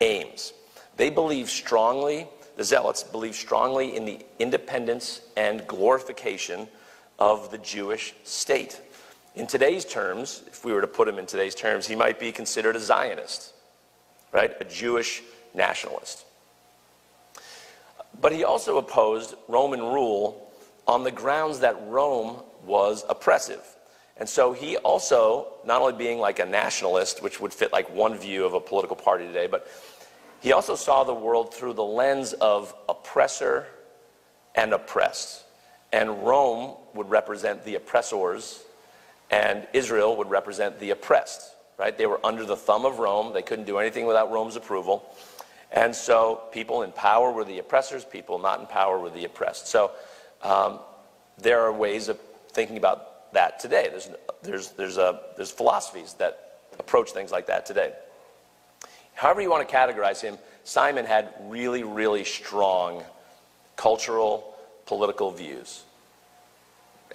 aims. 0.00 0.52
They 0.96 1.10
believed 1.10 1.50
strongly, 1.50 2.26
the 2.56 2.64
Zealots 2.64 3.02
believed 3.02 3.36
strongly 3.36 3.96
in 3.96 4.04
the 4.04 4.24
independence 4.38 5.20
and 5.36 5.66
glorification 5.66 6.68
of 7.18 7.50
the 7.50 7.58
Jewish 7.58 8.14
state. 8.24 8.80
In 9.36 9.46
today's 9.46 9.84
terms, 9.84 10.42
if 10.46 10.64
we 10.64 10.72
were 10.72 10.80
to 10.80 10.86
put 10.86 11.06
him 11.06 11.18
in 11.18 11.26
today's 11.26 11.54
terms, 11.54 11.86
he 11.86 11.94
might 11.94 12.18
be 12.18 12.32
considered 12.32 12.74
a 12.74 12.80
Zionist, 12.80 13.52
right? 14.32 14.50
A 14.60 14.64
Jewish 14.64 15.22
nationalist. 15.54 16.24
But 18.18 18.32
he 18.32 18.44
also 18.44 18.78
opposed 18.78 19.34
Roman 19.46 19.80
rule 19.80 20.50
on 20.86 21.04
the 21.04 21.10
grounds 21.10 21.60
that 21.60 21.76
Rome 21.86 22.42
was 22.64 23.04
oppressive. 23.10 23.62
And 24.16 24.26
so 24.26 24.54
he 24.54 24.78
also, 24.78 25.48
not 25.66 25.82
only 25.82 25.92
being 25.92 26.18
like 26.18 26.38
a 26.38 26.46
nationalist, 26.46 27.22
which 27.22 27.38
would 27.38 27.52
fit 27.52 27.74
like 27.74 27.94
one 27.94 28.16
view 28.16 28.46
of 28.46 28.54
a 28.54 28.60
political 28.60 28.96
party 28.96 29.26
today, 29.26 29.46
but 29.46 29.68
he 30.40 30.54
also 30.54 30.74
saw 30.74 31.04
the 31.04 31.12
world 31.12 31.52
through 31.52 31.74
the 31.74 31.84
lens 31.84 32.32
of 32.32 32.74
oppressor 32.88 33.66
and 34.54 34.72
oppressed. 34.72 35.44
And 35.92 36.24
Rome 36.24 36.76
would 36.94 37.10
represent 37.10 37.64
the 37.66 37.74
oppressors, 37.74 38.62
and 39.30 39.66
Israel 39.72 40.16
would 40.16 40.30
represent 40.30 40.78
the 40.78 40.90
oppressed, 40.90 41.54
right? 41.78 41.96
They 41.96 42.06
were 42.06 42.24
under 42.24 42.44
the 42.44 42.56
thumb 42.56 42.84
of 42.84 42.98
Rome. 42.98 43.32
They 43.32 43.42
couldn't 43.42 43.66
do 43.66 43.78
anything 43.78 44.06
without 44.06 44.30
Rome's 44.30 44.56
approval. 44.56 45.14
And 45.72 45.94
so 45.94 46.42
people 46.52 46.82
in 46.82 46.92
power 46.92 47.32
were 47.32 47.44
the 47.44 47.58
oppressors, 47.58 48.04
people 48.04 48.38
not 48.38 48.60
in 48.60 48.66
power 48.66 48.98
were 48.98 49.10
the 49.10 49.24
oppressed. 49.24 49.66
So 49.66 49.90
um, 50.42 50.78
there 51.38 51.60
are 51.62 51.72
ways 51.72 52.08
of 52.08 52.18
thinking 52.50 52.76
about 52.76 53.32
that 53.32 53.58
today. 53.58 53.88
There's, 53.90 54.08
there's, 54.42 54.70
there's, 54.70 54.96
a, 54.96 55.20
there's 55.36 55.50
philosophies 55.50 56.14
that 56.14 56.60
approach 56.78 57.10
things 57.10 57.32
like 57.32 57.46
that 57.48 57.66
today. 57.66 57.92
However, 59.14 59.40
you 59.40 59.50
want 59.50 59.68
to 59.68 59.74
categorize 59.74 60.20
him, 60.20 60.38
Simon 60.64 61.04
had 61.04 61.32
really, 61.40 61.82
really 61.82 62.24
strong 62.24 63.02
cultural, 63.76 64.54
political 64.86 65.30
views, 65.30 65.84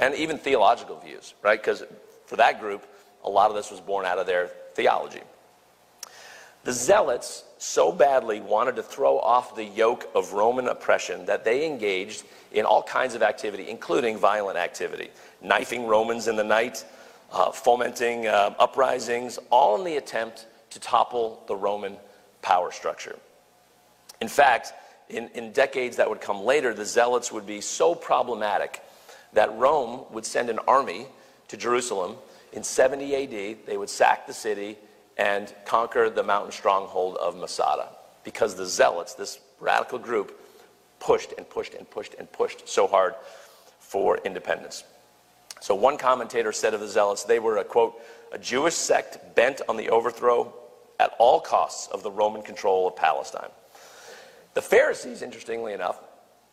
and 0.02 0.16
even 0.16 0.38
theological 0.38 1.00
views, 1.00 1.36
right? 1.42 1.62
Because 1.62 1.84
for 2.26 2.36
that 2.36 2.60
group, 2.60 2.86
a 3.24 3.30
lot 3.30 3.50
of 3.50 3.56
this 3.56 3.72
was 3.72 3.80
born 3.80 4.06
out 4.06 4.18
of 4.18 4.26
their 4.26 4.48
theology. 4.74 5.22
The 6.64 6.74
Zealots 6.74 7.44
so 7.60 7.92
badly 7.92 8.40
wanted 8.40 8.76
to 8.76 8.84
throw 8.84 9.20
off 9.20 9.56
the 9.56 9.64
yoke 9.64 10.10
of 10.14 10.34
Roman 10.34 10.68
oppression 10.68 11.26
that 11.26 11.46
they 11.46 11.66
engaged 11.66 12.24
in 12.52 12.66
all 12.66 12.84
kinds 12.84 13.16
of 13.16 13.22
activity, 13.22 13.70
including 13.70 14.18
violent 14.18 14.58
activity, 14.58 15.10
knifing 15.42 15.88
Romans 15.88 16.28
in 16.28 16.36
the 16.36 16.44
night, 16.44 16.84
uh, 17.32 17.52
fomenting 17.52 18.28
uh, 18.28 18.54
uprisings, 18.60 19.40
all 19.50 19.78
in 19.78 19.84
the 19.84 19.98
attempt 19.98 20.48
to 20.72 20.80
topple 20.80 21.44
the 21.48 21.56
Roman 21.56 21.98
power 22.42 22.72
structure. 22.72 23.18
In 24.20 24.28
fact, 24.28 24.74
in, 25.10 25.30
in 25.30 25.52
decades 25.52 25.98
that 25.98 26.10
would 26.10 26.22
come 26.22 26.44
later, 26.44 26.74
the 26.74 26.86
Zealots 26.86 27.32
would 27.32 27.46
be 27.46 27.62
so 27.62 27.94
problematic 27.94 28.82
that 29.34 29.56
Rome 29.58 30.06
would 30.12 30.26
send 30.26 30.50
an 30.50 30.60
army 30.68 31.08
to 31.48 31.58
Jerusalem 31.58 32.16
in 32.54 32.64
70 32.64 33.16
AD. 33.16 33.66
They 33.66 33.78
would 33.78 33.90
sack 33.90 34.28
the 34.28 34.34
city 34.34 34.78
and 35.18 35.54
conquer 35.66 36.10
the 36.10 36.24
mountain 36.24 36.52
stronghold 36.52 37.18
of 37.18 37.36
Masada 37.36 37.90
because 38.24 38.56
the 38.56 38.66
Zealots, 38.66 39.14
this 39.14 39.40
radical 39.60 40.00
group, 40.00 40.40
pushed 41.00 41.34
and 41.38 41.50
pushed 41.50 41.74
and 41.74 41.90
pushed 41.90 42.14
and 42.16 42.32
pushed 42.32 42.68
so 42.68 42.88
hard 42.88 43.16
for 43.80 44.18
independence. 44.20 44.84
So 45.60 45.76
one 45.76 45.98
commentator 45.98 46.52
said 46.52 46.74
of 46.74 46.80
the 46.80 46.88
Zealots, 46.88 47.24
they 47.24 47.40
were 47.40 47.58
a 47.58 47.64
quote, 47.64 48.00
a 48.32 48.38
Jewish 48.38 48.74
sect 48.74 49.36
bent 49.36 49.62
on 49.68 49.78
the 49.78 49.90
overthrow 49.90 50.54
at 51.00 51.14
all 51.20 51.40
costs 51.40 51.88
of 51.88 52.04
the 52.04 52.12
Roman 52.12 52.42
control 52.42 52.88
of 52.88 52.96
Palestine. 52.96 53.50
The 54.54 54.62
Pharisees, 54.62 55.22
interestingly 55.22 55.74
enough, 55.74 56.00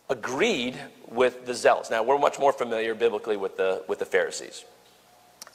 agreed 0.09 0.79
with 1.09 1.47
the 1.47 1.55
Zealots. 1.55 1.91
Now, 1.91 2.03
we're 2.03 2.19
much 2.19 2.39
more 2.39 2.53
familiar 2.53 2.95
biblically 2.95 3.37
with 3.37 3.57
the, 3.57 3.85
with 3.89 3.99
the 3.99 4.07
Pharisees. 4.07 4.65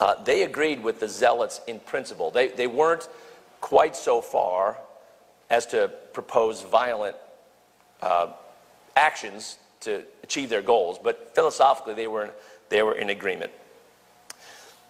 Uh, 0.00 0.22
they 0.22 0.42
agreed 0.42 0.82
with 0.82 1.00
the 1.00 1.08
Zealots 1.08 1.60
in 1.66 1.80
principle. 1.80 2.30
They, 2.30 2.48
they 2.48 2.66
weren't 2.66 3.08
quite 3.60 3.96
so 3.96 4.20
far 4.20 4.78
as 5.50 5.66
to 5.66 5.90
propose 6.12 6.62
violent 6.62 7.16
uh, 8.02 8.28
actions 8.96 9.58
to 9.80 10.02
achieve 10.22 10.48
their 10.48 10.62
goals, 10.62 10.98
but 11.02 11.34
philosophically 11.34 11.94
they 11.94 12.06
were, 12.06 12.30
they 12.68 12.82
were 12.82 12.94
in 12.94 13.10
agreement. 13.10 13.52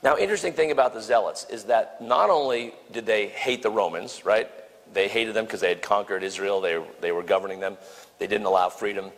Now, 0.02 0.18
interesting 0.18 0.52
thing 0.52 0.70
about 0.70 0.92
the 0.92 1.00
Zealots 1.00 1.46
is 1.48 1.64
that 1.64 2.00
not 2.00 2.30
only 2.30 2.74
did 2.92 3.06
they 3.06 3.28
hate 3.28 3.62
the 3.62 3.70
Romans, 3.70 4.24
right? 4.24 4.48
They 4.92 5.08
hated 5.08 5.34
them 5.34 5.46
because 5.46 5.60
they 5.60 5.70
had 5.70 5.82
conquered 5.82 6.22
Israel, 6.22 6.60
they, 6.60 6.82
they 7.00 7.10
were 7.10 7.22
governing 7.22 7.60
them, 7.60 7.78
they 8.18 8.26
didn't 8.26 8.46
allow 8.46 8.68
freedom. 8.68 9.10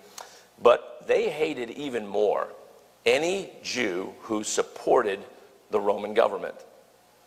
But 0.63 1.05
they 1.07 1.31
hated 1.31 1.71
even 1.71 2.07
more 2.07 2.49
any 3.05 3.51
Jew 3.63 4.13
who 4.21 4.43
supported 4.43 5.21
the 5.71 5.81
Roman 5.81 6.15
government. 6.15 6.57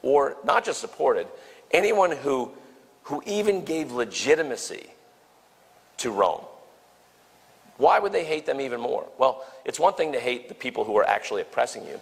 Or 0.01 0.37
not 0.43 0.65
just 0.65 0.81
supported, 0.81 1.27
anyone 1.71 2.11
who, 2.11 2.51
who 3.03 3.21
even 3.25 3.63
gave 3.63 3.91
legitimacy 3.91 4.87
to 5.97 6.11
Rome. 6.11 6.41
Why 7.77 7.99
would 7.99 8.11
they 8.11 8.25
hate 8.25 8.45
them 8.45 8.59
even 8.59 8.81
more? 8.81 9.07
Well, 9.17 9.45
it's 9.63 9.79
one 9.79 9.93
thing 9.93 10.11
to 10.11 10.19
hate 10.19 10.49
the 10.49 10.55
people 10.55 10.83
who 10.83 10.97
are 10.97 11.05
actually 11.05 11.41
oppressing 11.41 11.85
you, 11.85 11.99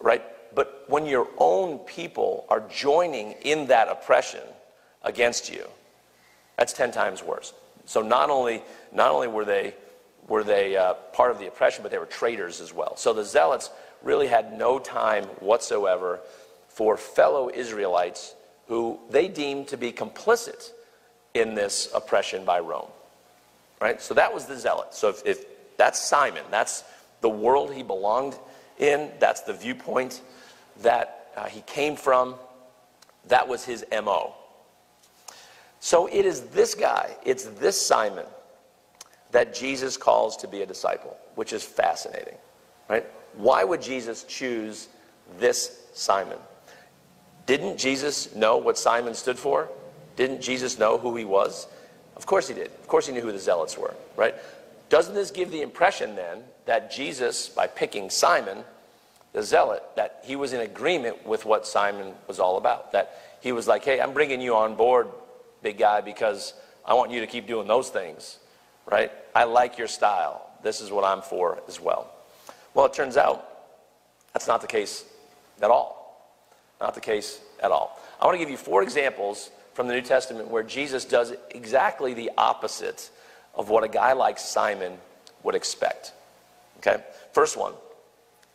right? 0.00 0.22
But 0.54 0.84
when 0.86 1.06
your 1.06 1.28
own 1.38 1.80
people 1.80 2.46
are 2.48 2.62
joining 2.72 3.32
in 3.42 3.66
that 3.66 3.88
oppression 3.88 4.42
against 5.02 5.52
you, 5.52 5.66
that's 6.56 6.72
10 6.72 6.92
times 6.92 7.22
worse. 7.22 7.52
So 7.86 8.02
not 8.02 8.30
only, 8.30 8.62
not 8.92 9.10
only 9.10 9.28
were 9.28 9.44
they, 9.44 9.74
were 10.28 10.44
they 10.44 10.76
uh, 10.76 10.94
part 11.12 11.30
of 11.30 11.38
the 11.38 11.46
oppression, 11.46 11.82
but 11.82 11.90
they 11.90 11.98
were 11.98 12.06
traitors 12.06 12.60
as 12.60 12.72
well. 12.72 12.96
So 12.96 13.12
the 13.12 13.24
Zealots 13.24 13.70
really 14.02 14.26
had 14.26 14.56
no 14.58 14.78
time 14.78 15.24
whatsoever 15.40 16.20
for 16.68 16.96
fellow 16.96 17.50
Israelites 17.52 18.34
who 18.68 18.98
they 19.10 19.28
deemed 19.28 19.68
to 19.68 19.76
be 19.76 19.92
complicit 19.92 20.70
in 21.34 21.54
this 21.54 21.88
oppression 21.94 22.44
by 22.44 22.60
Rome. 22.60 22.88
Right? 23.80 24.00
So 24.00 24.14
that 24.14 24.32
was 24.32 24.46
the 24.46 24.58
zealot. 24.58 24.94
So 24.94 25.10
if, 25.10 25.24
if 25.26 25.76
that's 25.76 26.02
Simon, 26.02 26.44
that's 26.50 26.82
the 27.20 27.28
world 27.28 27.72
he 27.72 27.82
belonged 27.82 28.36
in, 28.78 29.10
that's 29.18 29.42
the 29.42 29.52
viewpoint 29.52 30.22
that 30.82 31.30
uh, 31.36 31.44
he 31.44 31.60
came 31.62 31.96
from, 31.96 32.36
that 33.28 33.46
was 33.46 33.64
his 33.64 33.84
MO. 33.92 34.34
So 35.80 36.06
it 36.06 36.24
is 36.24 36.42
this 36.42 36.74
guy, 36.74 37.16
it's 37.24 37.44
this 37.44 37.80
Simon 37.80 38.26
that 39.36 39.52
Jesus 39.52 39.98
calls 39.98 40.34
to 40.38 40.48
be 40.48 40.62
a 40.62 40.66
disciple, 40.66 41.14
which 41.34 41.52
is 41.52 41.62
fascinating, 41.62 42.38
right? 42.88 43.04
Why 43.34 43.64
would 43.64 43.82
Jesus 43.82 44.24
choose 44.24 44.88
this 45.38 45.82
Simon? 45.92 46.38
Didn't 47.44 47.76
Jesus 47.76 48.34
know 48.34 48.56
what 48.56 48.78
Simon 48.78 49.12
stood 49.12 49.38
for? 49.38 49.68
Didn't 50.16 50.40
Jesus 50.40 50.78
know 50.78 50.96
who 50.96 51.14
he 51.16 51.26
was? 51.26 51.66
Of 52.16 52.24
course 52.24 52.48
he 52.48 52.54
did. 52.54 52.68
Of 52.68 52.88
course 52.88 53.08
he 53.08 53.12
knew 53.12 53.20
who 53.20 53.30
the 53.30 53.38
zealots 53.38 53.76
were, 53.76 53.94
right? 54.16 54.34
Doesn't 54.88 55.14
this 55.14 55.30
give 55.30 55.50
the 55.50 55.60
impression 55.60 56.16
then 56.16 56.42
that 56.64 56.90
Jesus, 56.90 57.50
by 57.50 57.66
picking 57.66 58.08
Simon, 58.08 58.64
the 59.34 59.42
zealot, 59.42 59.82
that 59.96 60.22
he 60.24 60.34
was 60.34 60.54
in 60.54 60.62
agreement 60.62 61.26
with 61.26 61.44
what 61.44 61.66
Simon 61.66 62.14
was 62.26 62.40
all 62.40 62.56
about? 62.56 62.92
That 62.92 63.36
he 63.42 63.52
was 63.52 63.68
like, 63.68 63.84
hey, 63.84 64.00
I'm 64.00 64.14
bringing 64.14 64.40
you 64.40 64.56
on 64.56 64.76
board, 64.76 65.08
big 65.62 65.76
guy, 65.76 66.00
because 66.00 66.54
I 66.86 66.94
want 66.94 67.10
you 67.10 67.20
to 67.20 67.26
keep 67.26 67.46
doing 67.46 67.68
those 67.68 67.90
things, 67.90 68.38
right? 68.86 69.12
I 69.34 69.44
like 69.44 69.78
your 69.78 69.88
style. 69.88 70.50
This 70.62 70.80
is 70.80 70.90
what 70.90 71.04
I'm 71.04 71.22
for 71.22 71.60
as 71.68 71.80
well. 71.80 72.12
Well, 72.74 72.86
it 72.86 72.92
turns 72.92 73.16
out 73.16 73.46
that's 74.32 74.46
not 74.46 74.60
the 74.60 74.66
case 74.66 75.04
at 75.62 75.70
all. 75.70 76.34
Not 76.80 76.94
the 76.94 77.00
case 77.00 77.40
at 77.62 77.70
all. 77.70 78.00
I 78.20 78.26
want 78.26 78.34
to 78.34 78.38
give 78.38 78.50
you 78.50 78.56
four 78.56 78.82
examples 78.82 79.50
from 79.74 79.88
the 79.88 79.94
New 79.94 80.02
Testament 80.02 80.48
where 80.48 80.62
Jesus 80.62 81.04
does 81.04 81.34
exactly 81.50 82.14
the 82.14 82.30
opposite 82.36 83.10
of 83.54 83.68
what 83.68 83.84
a 83.84 83.88
guy 83.88 84.12
like 84.12 84.38
Simon 84.38 84.98
would 85.42 85.54
expect. 85.54 86.12
Okay? 86.78 87.02
First 87.32 87.56
one 87.56 87.74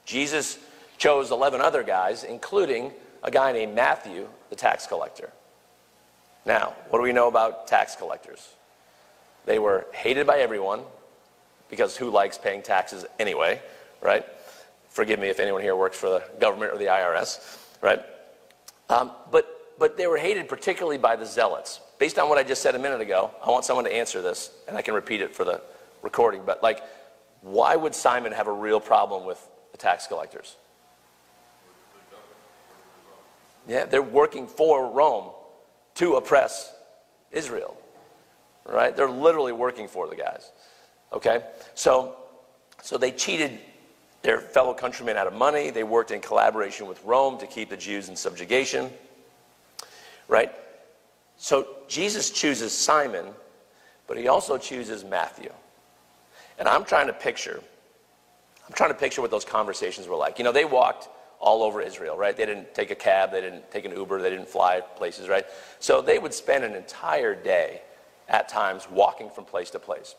Jesus 0.05 0.59
chose 0.97 1.31
11 1.31 1.61
other 1.61 1.83
guys, 1.83 2.23
including 2.23 2.91
a 3.23 3.31
guy 3.31 3.51
named 3.51 3.75
Matthew, 3.75 4.27
the 4.49 4.55
tax 4.55 4.85
collector. 4.85 5.31
Now, 6.45 6.73
what 6.89 6.99
do 6.99 7.03
we 7.03 7.13
know 7.13 7.27
about 7.27 7.67
tax 7.67 7.95
collectors? 7.95 8.49
They 9.45 9.59
were 9.59 9.87
hated 9.93 10.27
by 10.27 10.39
everyone 10.39 10.81
because 11.69 11.97
who 11.97 12.09
likes 12.09 12.37
paying 12.37 12.61
taxes 12.61 13.05
anyway, 13.19 13.61
right? 14.01 14.25
Forgive 14.89 15.19
me 15.19 15.29
if 15.29 15.39
anyone 15.39 15.61
here 15.61 15.75
works 15.75 15.97
for 15.97 16.09
the 16.09 16.23
government 16.39 16.73
or 16.73 16.77
the 16.77 16.85
IRS, 16.85 17.57
right? 17.81 18.01
Um, 18.89 19.11
but, 19.31 19.73
but 19.79 19.97
they 19.97 20.05
were 20.07 20.17
hated 20.17 20.49
particularly 20.49 20.97
by 20.97 21.15
the 21.15 21.25
zealots. 21.25 21.79
Based 21.97 22.19
on 22.19 22.27
what 22.27 22.37
I 22.37 22.43
just 22.43 22.61
said 22.61 22.75
a 22.75 22.79
minute 22.79 22.99
ago, 22.99 23.31
I 23.43 23.49
want 23.49 23.63
someone 23.63 23.85
to 23.85 23.93
answer 23.93 24.21
this, 24.21 24.51
and 24.67 24.77
I 24.77 24.81
can 24.81 24.93
repeat 24.93 25.21
it 25.21 25.33
for 25.33 25.45
the 25.45 25.61
recording. 26.01 26.41
But, 26.45 26.61
like, 26.61 26.83
why 27.41 27.75
would 27.75 27.95
Simon 27.95 28.33
have 28.33 28.47
a 28.47 28.51
real 28.51 28.79
problem 28.79 29.25
with 29.25 29.39
the 29.71 29.77
tax 29.77 30.07
collectors? 30.07 30.57
Yeah, 33.67 33.85
they're 33.85 34.01
working 34.01 34.47
for 34.47 34.91
Rome 34.91 35.29
to 35.95 36.15
oppress 36.15 36.73
Israel. 37.31 37.77
Right? 38.65 38.95
They're 38.95 39.09
literally 39.09 39.51
working 39.51 39.87
for 39.87 40.07
the 40.07 40.15
guys. 40.15 40.51
Okay? 41.11 41.43
So, 41.75 42.15
so 42.81 42.97
they 42.97 43.11
cheated 43.11 43.59
their 44.21 44.39
fellow 44.39 44.73
countrymen 44.73 45.17
out 45.17 45.27
of 45.27 45.33
money. 45.33 45.71
They 45.71 45.83
worked 45.83 46.11
in 46.11 46.21
collaboration 46.21 46.87
with 46.87 47.03
Rome 47.03 47.39
to 47.39 47.47
keep 47.47 47.69
the 47.69 47.77
Jews 47.77 48.09
in 48.09 48.15
subjugation. 48.15 48.91
Right? 50.27 50.53
So 51.37 51.67
Jesus 51.87 52.29
chooses 52.29 52.71
Simon, 52.71 53.25
but 54.07 54.17
he 54.17 54.27
also 54.27 54.57
chooses 54.57 55.03
Matthew. 55.03 55.51
And 56.59 56.67
I'm 56.67 56.85
trying 56.85 57.07
to 57.07 57.13
picture, 57.13 57.61
I'm 58.67 58.73
trying 58.73 58.91
to 58.91 58.97
picture 58.97 59.21
what 59.21 59.31
those 59.31 59.45
conversations 59.45 60.07
were 60.07 60.15
like. 60.15 60.37
You 60.37 60.43
know, 60.43 60.51
they 60.51 60.65
walked 60.65 61.09
all 61.39 61.63
over 61.63 61.81
Israel, 61.81 62.15
right? 62.15 62.37
They 62.37 62.45
didn't 62.45 62.75
take 62.75 62.91
a 62.91 62.95
cab, 62.95 63.31
they 63.31 63.41
didn't 63.41 63.71
take 63.71 63.85
an 63.85 63.91
Uber, 63.91 64.21
they 64.21 64.29
didn't 64.29 64.47
fly 64.47 64.81
places, 64.81 65.27
right? 65.27 65.45
So 65.79 66.01
they 66.01 66.19
would 66.19 66.33
spend 66.33 66.63
an 66.63 66.75
entire 66.75 67.33
day 67.33 67.81
at 68.31 68.49
times 68.49 68.87
walking 68.89 69.29
from 69.29 69.45
place 69.45 69.69
to 69.71 69.79
place. 69.79 70.15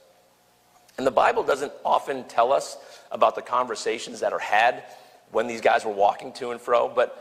And 0.98 1.06
the 1.06 1.10
Bible 1.10 1.42
doesn't 1.42 1.72
often 1.84 2.24
tell 2.24 2.52
us 2.52 2.76
about 3.10 3.34
the 3.34 3.42
conversations 3.42 4.20
that 4.20 4.32
are 4.32 4.38
had 4.38 4.84
when 5.32 5.46
these 5.46 5.62
guys 5.62 5.84
were 5.84 5.92
walking 5.92 6.32
to 6.34 6.50
and 6.50 6.60
fro, 6.60 6.88
but 6.88 7.18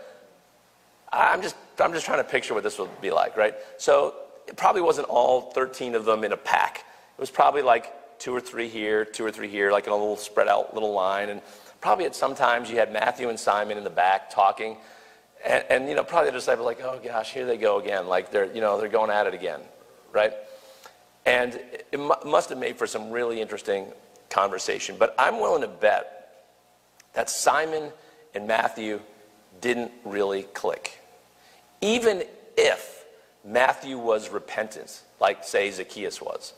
I'm 1.12 1.42
just, 1.42 1.56
I'm 1.80 1.94
just 1.94 2.06
trying 2.06 2.20
to 2.20 2.30
picture 2.30 2.54
what 2.54 2.64
this 2.64 2.78
would 2.78 3.02
be 3.02 3.12
like, 3.12 3.38
right? 3.38 3.56
So 3.78 4.16
it 4.48 4.58
probably 4.58 4.82
wasn't 4.82 5.08
all 5.08 5.52
13 5.52 5.96
of 5.96 6.04
them 6.04 6.26
in 6.26 6.34
a 6.34 6.38
pack. 6.38 6.86
It 7.18 7.22
was 7.22 7.32
probably 7.32 7.62
like 7.62 8.20
two 8.20 8.36
or 8.36 8.42
three 8.42 8.68
here, 8.68 9.06
two 9.06 9.26
or 9.26 9.32
three 9.32 9.48
here, 9.48 9.72
like 9.72 9.88
in 9.88 9.94
a 9.94 9.96
little 9.96 10.18
spread 10.18 10.50
out 10.50 10.74
little 10.74 10.94
line. 10.94 11.30
And 11.30 11.42
probably 11.80 12.06
at 12.06 12.16
some 12.16 12.36
times 12.36 12.70
you 12.70 12.78
had 12.78 12.92
Matthew 12.92 13.30
and 13.30 13.40
Simon 13.40 13.78
in 13.78 13.86
the 13.86 13.90
back 13.90 14.30
talking. 14.30 14.76
And, 15.46 15.64
and 15.70 15.90
you 15.90 15.96
know, 15.96 16.04
probably 16.04 16.32
the 16.32 16.38
disciples 16.38 16.66
like, 16.66 16.82
oh 16.82 17.00
gosh, 17.02 17.34
here 17.34 17.46
they 17.46 17.58
go 17.58 17.80
again. 17.80 18.08
Like 18.08 18.30
they're, 18.30 18.54
you 18.54 18.60
know, 18.60 18.78
they're 18.78 18.90
going 18.90 19.10
at 19.10 19.26
it 19.26 19.34
again, 19.34 19.62
right? 20.12 20.34
And 21.26 21.60
it 21.92 22.00
must 22.26 22.50
have 22.50 22.58
made 22.58 22.78
for 22.78 22.88
some 22.88 23.12
really 23.12 23.42
interesting 23.42 23.88
conversation. 24.30 24.96
But 24.98 25.14
I'm 25.20 25.40
willing 25.40 25.62
to 25.62 25.68
bet 25.68 26.46
that 27.14 27.30
Simon 27.30 27.92
and 28.34 28.48
Matthew 28.48 29.00
didn't 29.60 29.92
really 30.04 30.44
click. 30.44 31.00
Even 31.82 32.24
if 32.58 33.06
Matthew 33.44 33.98
was 33.98 34.30
repentant, 34.30 35.02
like, 35.20 35.44
say, 35.44 35.70
Zacchaeus 35.70 36.22
was, 36.22 36.54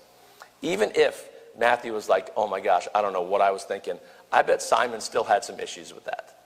even 0.61 0.91
if 0.95 1.29
Matthew 1.57 1.93
was 1.93 2.09
like, 2.09 2.31
oh 2.35 2.47
my 2.47 2.59
gosh, 2.59 2.87
I 2.95 3.01
don't 3.01 3.13
know 3.13 3.21
what 3.21 3.41
I 3.41 3.51
was 3.51 3.63
thinking, 3.63 3.99
I 4.31 4.41
bet 4.41 4.61
Simon 4.61 5.01
still 5.01 5.23
had 5.23 5.43
some 5.43 5.59
issues 5.59 5.93
with 5.93 6.05
that. 6.05 6.37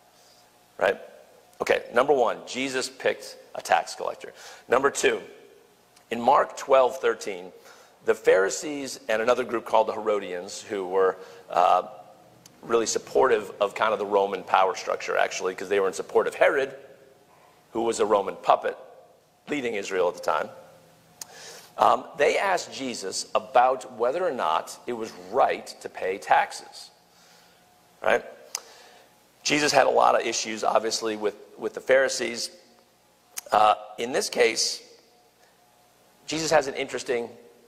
Right? 0.79 0.99
Okay, 1.61 1.83
number 1.93 2.13
one, 2.13 2.37
Jesus 2.45 2.89
picked 2.89 3.37
a 3.55 3.61
tax 3.61 3.95
collector. 3.95 4.33
Number 4.67 4.91
two, 4.91 5.21
in 6.11 6.21
Mark 6.21 6.55
12, 6.55 6.97
13, 6.97 7.51
the 8.07 8.15
Pharisees 8.15 9.01
and 9.09 9.21
another 9.21 9.43
group 9.43 9.65
called 9.65 9.87
the 9.87 9.91
Herodians, 9.91 10.61
who 10.61 10.87
were 10.87 11.17
uh, 11.49 11.83
really 12.61 12.85
supportive 12.85 13.51
of 13.59 13.75
kind 13.75 13.91
of 13.91 13.99
the 13.99 14.05
Roman 14.05 14.43
power 14.43 14.75
structure, 14.75 15.17
actually, 15.17 15.53
because 15.53 15.67
they 15.67 15.81
were 15.81 15.89
in 15.89 15.93
support 15.93 16.25
of 16.25 16.33
Herod, 16.33 16.73
who 17.71 17.81
was 17.81 17.99
a 17.99 18.05
Roman 18.05 18.37
puppet 18.37 18.77
leading 19.49 19.73
Israel 19.73 20.07
at 20.07 20.15
the 20.15 20.21
time. 20.21 20.49
Um, 21.77 22.05
they 22.17 22.37
asked 22.37 22.73
Jesus 22.73 23.27
about 23.35 23.97
whether 23.97 24.25
or 24.25 24.31
not 24.31 24.79
it 24.87 24.93
was 24.93 25.11
right 25.29 25.67
to 25.81 25.89
pay 25.89 26.17
taxes. 26.17 26.91
Right? 28.01 28.23
Jesus 29.43 29.73
had 29.73 29.85
a 29.85 29.89
lot 29.89 30.15
of 30.15 30.25
issues, 30.25 30.63
obviously, 30.63 31.17
with, 31.17 31.35
with 31.57 31.73
the 31.73 31.81
Pharisees. 31.81 32.51
Uh, 33.51 33.75
in 33.97 34.13
this 34.13 34.29
case, 34.29 34.81
Jesus 36.25 36.51
has 36.51 36.67
an 36.67 36.73
interesting 36.73 37.27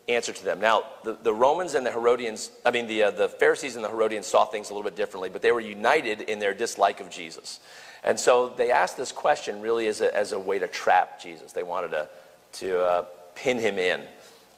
answer 0.10 0.34
to 0.34 0.44
them. 0.44 0.60
Now, 0.60 0.84
the, 1.04 1.14
the 1.22 1.34
Romans 1.34 1.76
and 1.76 1.86
the 1.86 1.92
Herodians, 1.92 2.52
I 2.66 2.72
mean, 2.72 2.88
the, 2.88 3.04
uh, 3.04 3.12
the 3.12 3.30
Pharisees 3.30 3.76
and 3.76 3.86
the 3.86 3.90
Herodians 3.90 4.28
saw 4.28 4.46
things 4.46 4.70
a 4.70 4.74
little 4.74 4.90
bit 4.90 4.96
differently, 4.96 5.30
but 5.30 5.42
they 5.42 5.52
were 5.52 5.60
united 5.60 6.22
in 6.22 6.40
their 6.40 6.54
dislike 6.54 7.00
of 7.00 7.10
Jesus. 7.10 7.60
And 8.04 8.20
so 8.20 8.50
they 8.50 8.72
asked 8.72 8.98
this 8.98 9.12
question 9.12 9.62
really 9.62 9.88
as 9.88 10.02
a, 10.02 10.16
as 10.16 10.32
a 10.32 10.40
way 10.40 10.60
to 10.60 10.68
trap 10.68 11.22
Jesus. 11.22 11.52
They 11.52 11.64
wanted 11.64 11.92
to, 11.92 12.10
to 12.54 12.84
uh, 12.84 13.06
pin 13.36 13.60
him 13.60 13.78
in, 13.78 14.02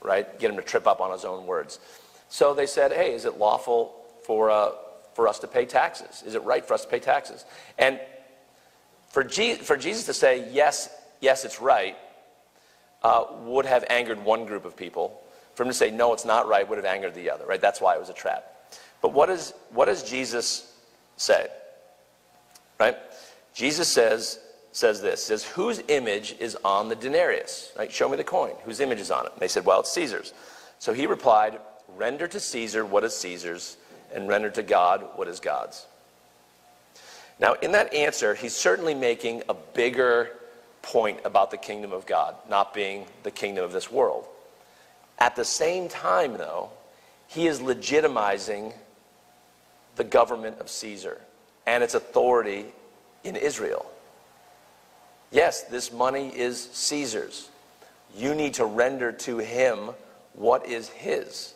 right? 0.01 0.39
Get 0.39 0.51
him 0.51 0.57
to 0.57 0.63
trip 0.63 0.87
up 0.87 1.01
on 1.01 1.11
his 1.11 1.25
own 1.25 1.45
words. 1.45 1.79
So 2.29 2.53
they 2.53 2.67
said, 2.67 2.91
hey, 2.91 3.13
is 3.13 3.25
it 3.25 3.37
lawful 3.37 3.93
for, 4.25 4.49
uh, 4.49 4.71
for 5.15 5.27
us 5.27 5.39
to 5.39 5.47
pay 5.47 5.65
taxes? 5.65 6.23
Is 6.25 6.35
it 6.35 6.43
right 6.43 6.65
for 6.65 6.75
us 6.75 6.83
to 6.83 6.87
pay 6.87 6.99
taxes? 6.99 7.45
And 7.77 7.99
for, 9.09 9.23
Je- 9.23 9.55
for 9.55 9.75
Jesus 9.75 10.05
to 10.05 10.13
say, 10.13 10.49
yes, 10.51 10.89
yes, 11.19 11.43
it's 11.43 11.59
right, 11.59 11.97
uh, 13.03 13.25
would 13.41 13.65
have 13.65 13.83
angered 13.89 14.23
one 14.23 14.45
group 14.45 14.63
of 14.63 14.77
people. 14.77 15.20
For 15.55 15.63
him 15.63 15.69
to 15.69 15.73
say, 15.73 15.91
no, 15.91 16.13
it's 16.13 16.25
not 16.25 16.47
right, 16.47 16.67
would 16.67 16.77
have 16.77 16.85
angered 16.85 17.13
the 17.13 17.29
other, 17.29 17.45
right? 17.45 17.59
That's 17.59 17.81
why 17.81 17.95
it 17.95 17.99
was 17.99 18.09
a 18.09 18.13
trap. 18.13 18.45
But 19.01 19.13
what, 19.13 19.29
is, 19.29 19.53
what 19.71 19.85
does 19.85 20.03
Jesus 20.03 20.73
say? 21.17 21.47
Right? 22.79 22.97
Jesus 23.53 23.87
says, 23.87 24.39
says 24.71 25.01
this, 25.01 25.23
says, 25.23 25.43
whose 25.43 25.81
image 25.87 26.35
is 26.39 26.57
on 26.63 26.87
the 26.87 26.95
denarius? 26.95 27.73
Right? 27.77 27.91
Show 27.91 28.07
me 28.07 28.17
the 28.17 28.23
coin. 28.23 28.53
Whose 28.63 28.79
image 28.79 28.99
is 28.99 29.11
on 29.11 29.25
it? 29.25 29.33
And 29.33 29.41
they 29.41 29.47
said, 29.47 29.65
well, 29.65 29.81
it's 29.81 29.91
Caesar's. 29.91 30.33
So 30.79 30.93
he 30.93 31.05
replied, 31.05 31.59
render 31.97 32.27
to 32.27 32.39
Caesar 32.39 32.85
what 32.85 33.03
is 33.03 33.15
Caesar's, 33.17 33.77
and 34.13 34.27
render 34.27 34.49
to 34.51 34.63
God 34.63 35.05
what 35.15 35.27
is 35.27 35.39
God's. 35.39 35.85
Now, 37.39 37.53
in 37.61 37.71
that 37.73 37.93
answer, 37.93 38.35
he's 38.35 38.55
certainly 38.55 38.93
making 38.93 39.43
a 39.49 39.53
bigger 39.53 40.29
point 40.81 41.19
about 41.25 41.51
the 41.51 41.57
kingdom 41.57 41.91
of 41.91 42.05
God 42.05 42.35
not 42.49 42.73
being 42.73 43.05
the 43.23 43.31
kingdom 43.31 43.63
of 43.63 43.71
this 43.71 43.91
world. 43.91 44.27
At 45.21 45.35
the 45.35 45.45
same 45.45 45.87
time, 45.87 46.33
though, 46.33 46.71
he 47.27 47.45
is 47.45 47.59
legitimizing 47.59 48.73
the 49.95 50.03
government 50.03 50.59
of 50.59 50.67
Caesar 50.67 51.21
and 51.67 51.83
its 51.83 51.93
authority 51.93 52.65
in 53.23 53.35
Israel. 53.35 53.85
Yes, 55.29 55.61
this 55.61 55.93
money 55.93 56.29
is 56.29 56.69
Caesar's. 56.73 57.49
You 58.17 58.33
need 58.33 58.55
to 58.55 58.65
render 58.65 59.11
to 59.11 59.37
him 59.37 59.91
what 60.33 60.65
is 60.65 60.89
his. 60.89 61.53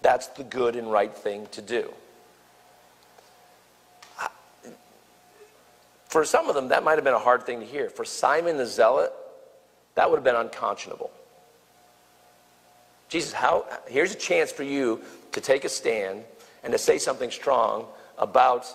That's 0.00 0.28
the 0.28 0.44
good 0.44 0.74
and 0.74 0.90
right 0.90 1.14
thing 1.14 1.48
to 1.50 1.60
do. 1.60 1.92
For 6.06 6.24
some 6.24 6.48
of 6.48 6.54
them, 6.54 6.68
that 6.68 6.82
might 6.82 6.94
have 6.94 7.04
been 7.04 7.12
a 7.12 7.18
hard 7.18 7.44
thing 7.44 7.60
to 7.60 7.66
hear. 7.66 7.90
For 7.90 8.06
Simon 8.06 8.56
the 8.56 8.64
Zealot, 8.64 9.12
that 9.96 10.08
would 10.08 10.16
have 10.16 10.24
been 10.24 10.34
unconscionable. 10.34 11.10
Jesus, 13.08 13.32
how, 13.32 13.66
here's 13.86 14.12
a 14.12 14.18
chance 14.18 14.52
for 14.52 14.62
you 14.62 15.00
to 15.32 15.40
take 15.40 15.64
a 15.64 15.68
stand 15.68 16.24
and 16.62 16.72
to 16.72 16.78
say 16.78 16.98
something 16.98 17.30
strong 17.30 17.86
about, 18.18 18.66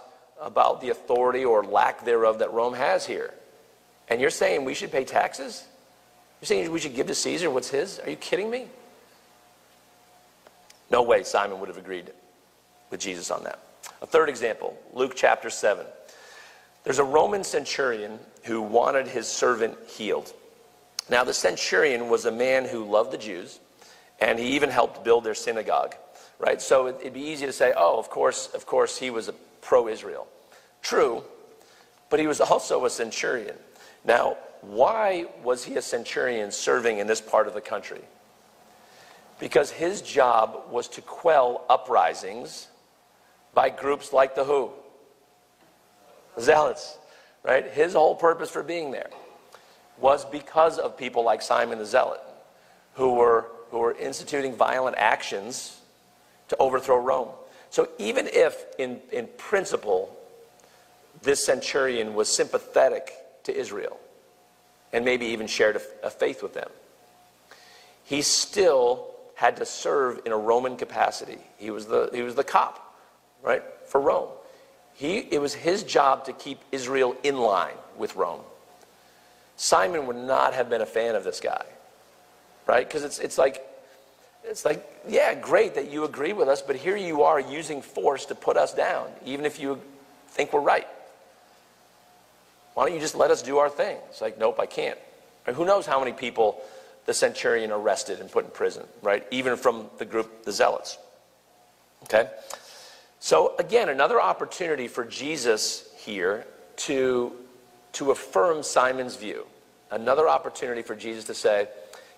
about 0.42 0.82
the 0.82 0.90
authority 0.90 1.46
or 1.46 1.64
lack 1.64 2.06
thereof 2.06 2.40
that 2.40 2.52
Rome 2.52 2.74
has 2.74 3.06
here. 3.06 3.34
And 4.10 4.20
you're 4.20 4.30
saying 4.30 4.66
we 4.66 4.74
should 4.74 4.92
pay 4.92 5.06
taxes? 5.06 5.66
You're 6.42 6.48
saying 6.48 6.72
we 6.72 6.80
should 6.80 6.96
give 6.96 7.08
to 7.08 7.16
Caesar 7.16 7.50
what's 7.50 7.70
his? 7.70 8.00
Are 8.00 8.10
you 8.10 8.16
kidding 8.16 8.50
me? 8.50 8.68
No 10.92 11.04
way 11.04 11.24
Simon 11.24 11.60
would 11.60 11.70
have 11.70 11.78
agreed 11.78 12.12
with 12.90 13.00
Jesus 13.00 13.32
on 13.32 13.44
that. 13.44 13.60
A 14.02 14.06
third 14.06 14.30
example, 14.30 14.78
Luke 14.94 15.14
chapter 15.16 15.50
7. 15.50 15.86
There's 16.84 17.00
a 17.00 17.04
Roman 17.04 17.44
centurion 17.44 18.20
who 18.44 18.62
wanted 18.62 19.08
his 19.08 19.28
servant 19.28 19.78
healed. 19.88 20.34
Now, 21.10 21.24
the 21.24 21.34
centurion 21.34 22.10
was 22.10 22.26
a 22.26 22.32
man 22.32 22.66
who 22.66 22.84
loved 22.84 23.12
the 23.12 23.18
Jews, 23.18 23.60
and 24.20 24.40
he 24.40 24.56
even 24.56 24.70
helped 24.70 25.04
build 25.04 25.24
their 25.24 25.36
synagogue, 25.36 25.96
right? 26.40 26.62
So 26.62 26.88
it'd 26.88 27.14
be 27.14 27.22
easy 27.22 27.46
to 27.46 27.54
say, 27.54 27.74
oh, 27.76 27.98
of 28.00 28.10
course, 28.10 28.48
of 28.54 28.66
course, 28.66 28.98
he 28.98 29.10
was 29.10 29.30
a 29.30 29.34
pro 29.62 29.88
Israel. 29.88 30.28
True, 30.82 31.24
but 32.10 32.20
he 32.20 32.28
was 32.28 32.42
also 32.42 32.86
a 32.86 32.90
centurion. 32.90 33.56
Now, 34.06 34.38
why 34.62 35.26
was 35.44 35.64
he 35.64 35.76
a 35.76 35.82
centurion 35.82 36.52
serving 36.52 37.00
in 37.00 37.08
this 37.08 37.22
part 37.22 37.48
of 37.48 37.54
the 37.54 37.62
country? 37.62 38.02
Because 39.40 39.72
his 39.72 40.02
job 40.02 40.64
was 40.70 40.88
to 40.90 41.02
quell 41.02 41.66
uprisings 41.70 42.68
by 43.54 43.70
groups 43.70 44.14
like 44.14 44.36
the 44.36 44.44
who? 44.44 44.72
Zealots, 46.40 46.98
right? 47.44 47.70
His 47.72 47.94
whole 47.94 48.16
purpose 48.16 48.50
for 48.50 48.64
being 48.64 48.92
there 48.92 49.10
was 50.00 50.26
because 50.26 50.80
of 50.80 50.98
people 50.98 51.24
like 51.24 51.42
Simon 51.42 51.78
the 51.78 51.86
Zealot, 51.86 52.22
who 52.94 53.14
were, 53.14 53.48
who 53.74 53.80
were 53.80 53.94
instituting 53.94 54.56
violent 54.56 54.96
actions 55.00 55.82
to 56.48 56.56
overthrow 56.58 56.96
Rome. 56.96 57.30
So 57.72 57.90
even 57.98 58.28
if, 58.32 58.66
in, 58.78 59.02
in 59.12 59.28
principle, 59.36 60.16
this 61.24 61.44
centurion 61.44 62.14
was 62.14 62.30
sympathetic 62.30 63.12
to 63.46 63.58
Israel 63.58 64.00
and 64.94 65.04
maybe 65.04 65.26
even 65.26 65.48
shared 65.48 65.78
a, 65.78 66.06
a 66.06 66.12
faith 66.12 66.44
with 66.44 66.54
them, 66.54 66.70
he 68.04 68.22
still 68.22 69.08
had 69.34 69.58
to 69.58 69.66
serve 69.66 70.22
in 70.24 70.32
a 70.32 70.38
Roman 70.38 70.78
capacity. 70.78 71.40
He 71.58 71.72
was 71.72 71.88
the, 71.88 72.12
he 72.14 72.22
was 72.22 72.36
the 72.36 72.44
cop, 72.44 72.96
right, 73.42 73.64
for 73.88 74.00
Rome. 74.00 74.30
He, 74.94 75.18
it 75.18 75.42
was 75.42 75.56
his 75.56 75.82
job 75.82 76.26
to 76.26 76.34
keep 76.34 76.60
Israel 76.72 77.16
in 77.24 77.40
line 77.40 77.74
with 77.98 78.16
Rome. 78.16 78.42
Simon 79.56 80.06
would 80.06 80.16
not 80.16 80.54
have 80.54 80.70
been 80.70 80.82
a 80.82 80.86
fan 80.86 81.16
of 81.16 81.24
this 81.24 81.40
guy, 81.40 81.66
right? 82.68 82.88
Because 82.88 83.04
it's, 83.04 83.20
it's 83.20 83.38
like, 83.38 83.66
it's 84.44 84.66
like, 84.66 84.86
yeah, 85.08 85.34
great 85.34 85.76
that 85.76 85.92
you 85.92 86.04
agree 86.04 86.34
with 86.34 86.48
us, 86.48 86.62
but 86.62 86.76
here 86.76 86.98
you 86.98 87.24
are 87.24 87.40
using 87.40 87.82
force 87.82 88.26
to 88.26 88.36
put 88.36 88.58
us 88.58 88.74
down, 88.74 89.10
even 89.26 89.46
if 89.46 89.60
you 89.60 89.80
think 90.30 90.54
we're 90.54 90.60
right. 90.60 90.88
Why 92.74 92.86
don't 92.86 92.96
you 92.96 93.02
just 93.02 93.16
let 93.16 93.32
us 93.32 93.42
do 93.42 93.60
our 93.60 93.70
thing? 93.70 93.98
It's 94.10 94.22
like, 94.22 94.40
nope, 94.40 94.60
I 94.60 94.66
can't. 94.66 94.98
Right? 95.46 95.56
Who 95.56 95.66
knows 95.66 95.86
how 95.86 96.00
many 96.00 96.12
people 96.12 96.62
the 97.06 97.14
centurion 97.14 97.72
arrested 97.72 98.20
and 98.20 98.32
put 98.32 98.46
in 98.46 98.52
prison, 98.52 98.84
right? 99.02 99.26
Even 99.32 99.58
from 99.58 99.90
the 99.98 100.06
group, 100.06 100.46
the 100.46 100.52
Zealots. 100.52 100.98
Okay? 102.04 102.30
So, 103.20 103.56
again, 103.60 103.90
another 103.90 104.22
opportunity 104.22 104.88
for 104.88 105.06
Jesus 105.06 105.90
here 105.98 106.46
to, 106.78 107.34
to 107.94 108.12
affirm 108.12 108.64
Simon's 108.64 109.16
view. 109.16 109.46
Another 109.92 110.28
opportunity 110.28 110.82
for 110.82 110.96
Jesus 110.96 111.26
to 111.26 111.34
say, 111.34 111.68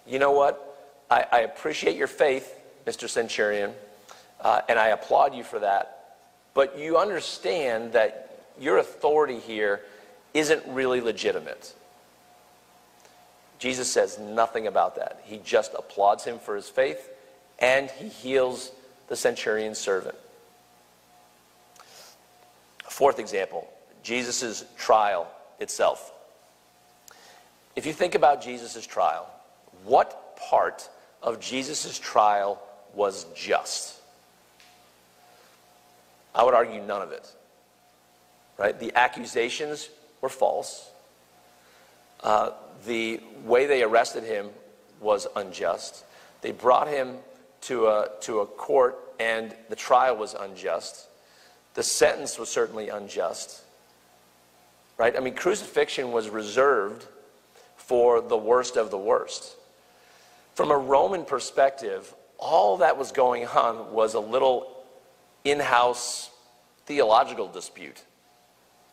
you 0.08 0.20
know 0.20 0.32
what? 0.32 0.62
I, 1.10 1.26
I 1.32 1.40
appreciate 1.42 1.96
your 1.96 2.08
faith, 2.08 2.54
Mr. 2.86 3.10
Centurion, 3.10 3.74
uh, 4.42 4.62
and 4.68 4.80
I 4.80 4.88
applaud 4.88 5.36
you 5.36 5.44
for 5.44 5.60
that. 5.60 6.18
But 6.54 6.78
you 6.78 6.98
understand 6.98 7.94
that 7.94 8.44
your 8.60 8.78
authority 8.78 9.40
here 9.40 9.82
isn't 10.34 10.64
really 10.68 11.02
legitimate. 11.02 11.74
Jesus 13.60 13.92
says 13.92 14.20
nothing 14.20 14.68
about 14.68 14.96
that. 14.96 15.22
He 15.24 15.40
just 15.44 15.74
applauds 15.78 16.24
him 16.24 16.40
for 16.40 16.56
his 16.56 16.70
faith 16.70 17.10
and 17.60 17.90
he 17.90 18.10
heals 18.10 18.72
the 19.08 19.16
centurion's 19.16 19.78
servant. 19.78 20.16
Fourth 22.84 23.20
example 23.20 23.70
Jesus' 24.04 24.66
trial 24.78 25.28
itself. 25.60 26.12
If 27.76 27.86
you 27.86 27.94
think 27.94 28.16
about 28.16 28.42
Jesus' 28.42 28.86
trial, 28.86 29.28
what 29.86 30.36
part 30.38 30.90
of 31.22 31.40
Jesus' 31.40 31.98
trial 31.98 32.62
was 32.94 33.26
just? 33.36 34.00
I 36.34 36.44
would 36.44 36.54
argue 36.54 36.82
none 36.82 37.02
of 37.02 37.12
it. 37.12 37.32
Right? 38.58 38.78
The 38.78 38.92
accusations 38.96 39.90
were 40.22 40.30
false. 40.30 40.90
Uh, 42.22 42.52
the 42.86 43.22
way 43.44 43.66
they 43.66 43.84
arrested 43.84 44.24
him 44.24 44.50
was 45.00 45.28
unjust. 45.36 46.04
They 46.42 46.52
brought 46.52 46.88
him 46.88 47.18
to 47.62 47.88
a, 47.88 48.10
to 48.22 48.40
a 48.40 48.46
court, 48.46 48.98
and 49.20 49.56
the 49.70 49.76
trial 49.76 50.16
was 50.16 50.34
unjust. 50.34 51.08
The 51.74 51.84
sentence 51.84 52.38
was 52.38 52.50
certainly 52.50 52.90
unjust. 52.90 53.62
Right? 54.98 55.16
I 55.16 55.20
mean, 55.20 55.36
crucifixion 55.36 56.12
was 56.12 56.30
reserved 56.30 57.06
for 57.76 58.22
the 58.22 58.38
worst 58.38 58.78
of 58.78 58.92
the 58.92 58.98
worst. 58.98 59.56
From 60.56 60.72
a 60.72 60.78
Roman 60.78 61.26
perspective, 61.26 62.14
all 62.38 62.78
that 62.78 62.98
was 62.98 63.12
going 63.12 63.46
on 63.46 63.92
was 63.92 64.14
a 64.14 64.20
little 64.20 64.72
in 65.44 65.60
house 65.60 66.32
theological 66.86 67.48
dispute, 67.50 68.02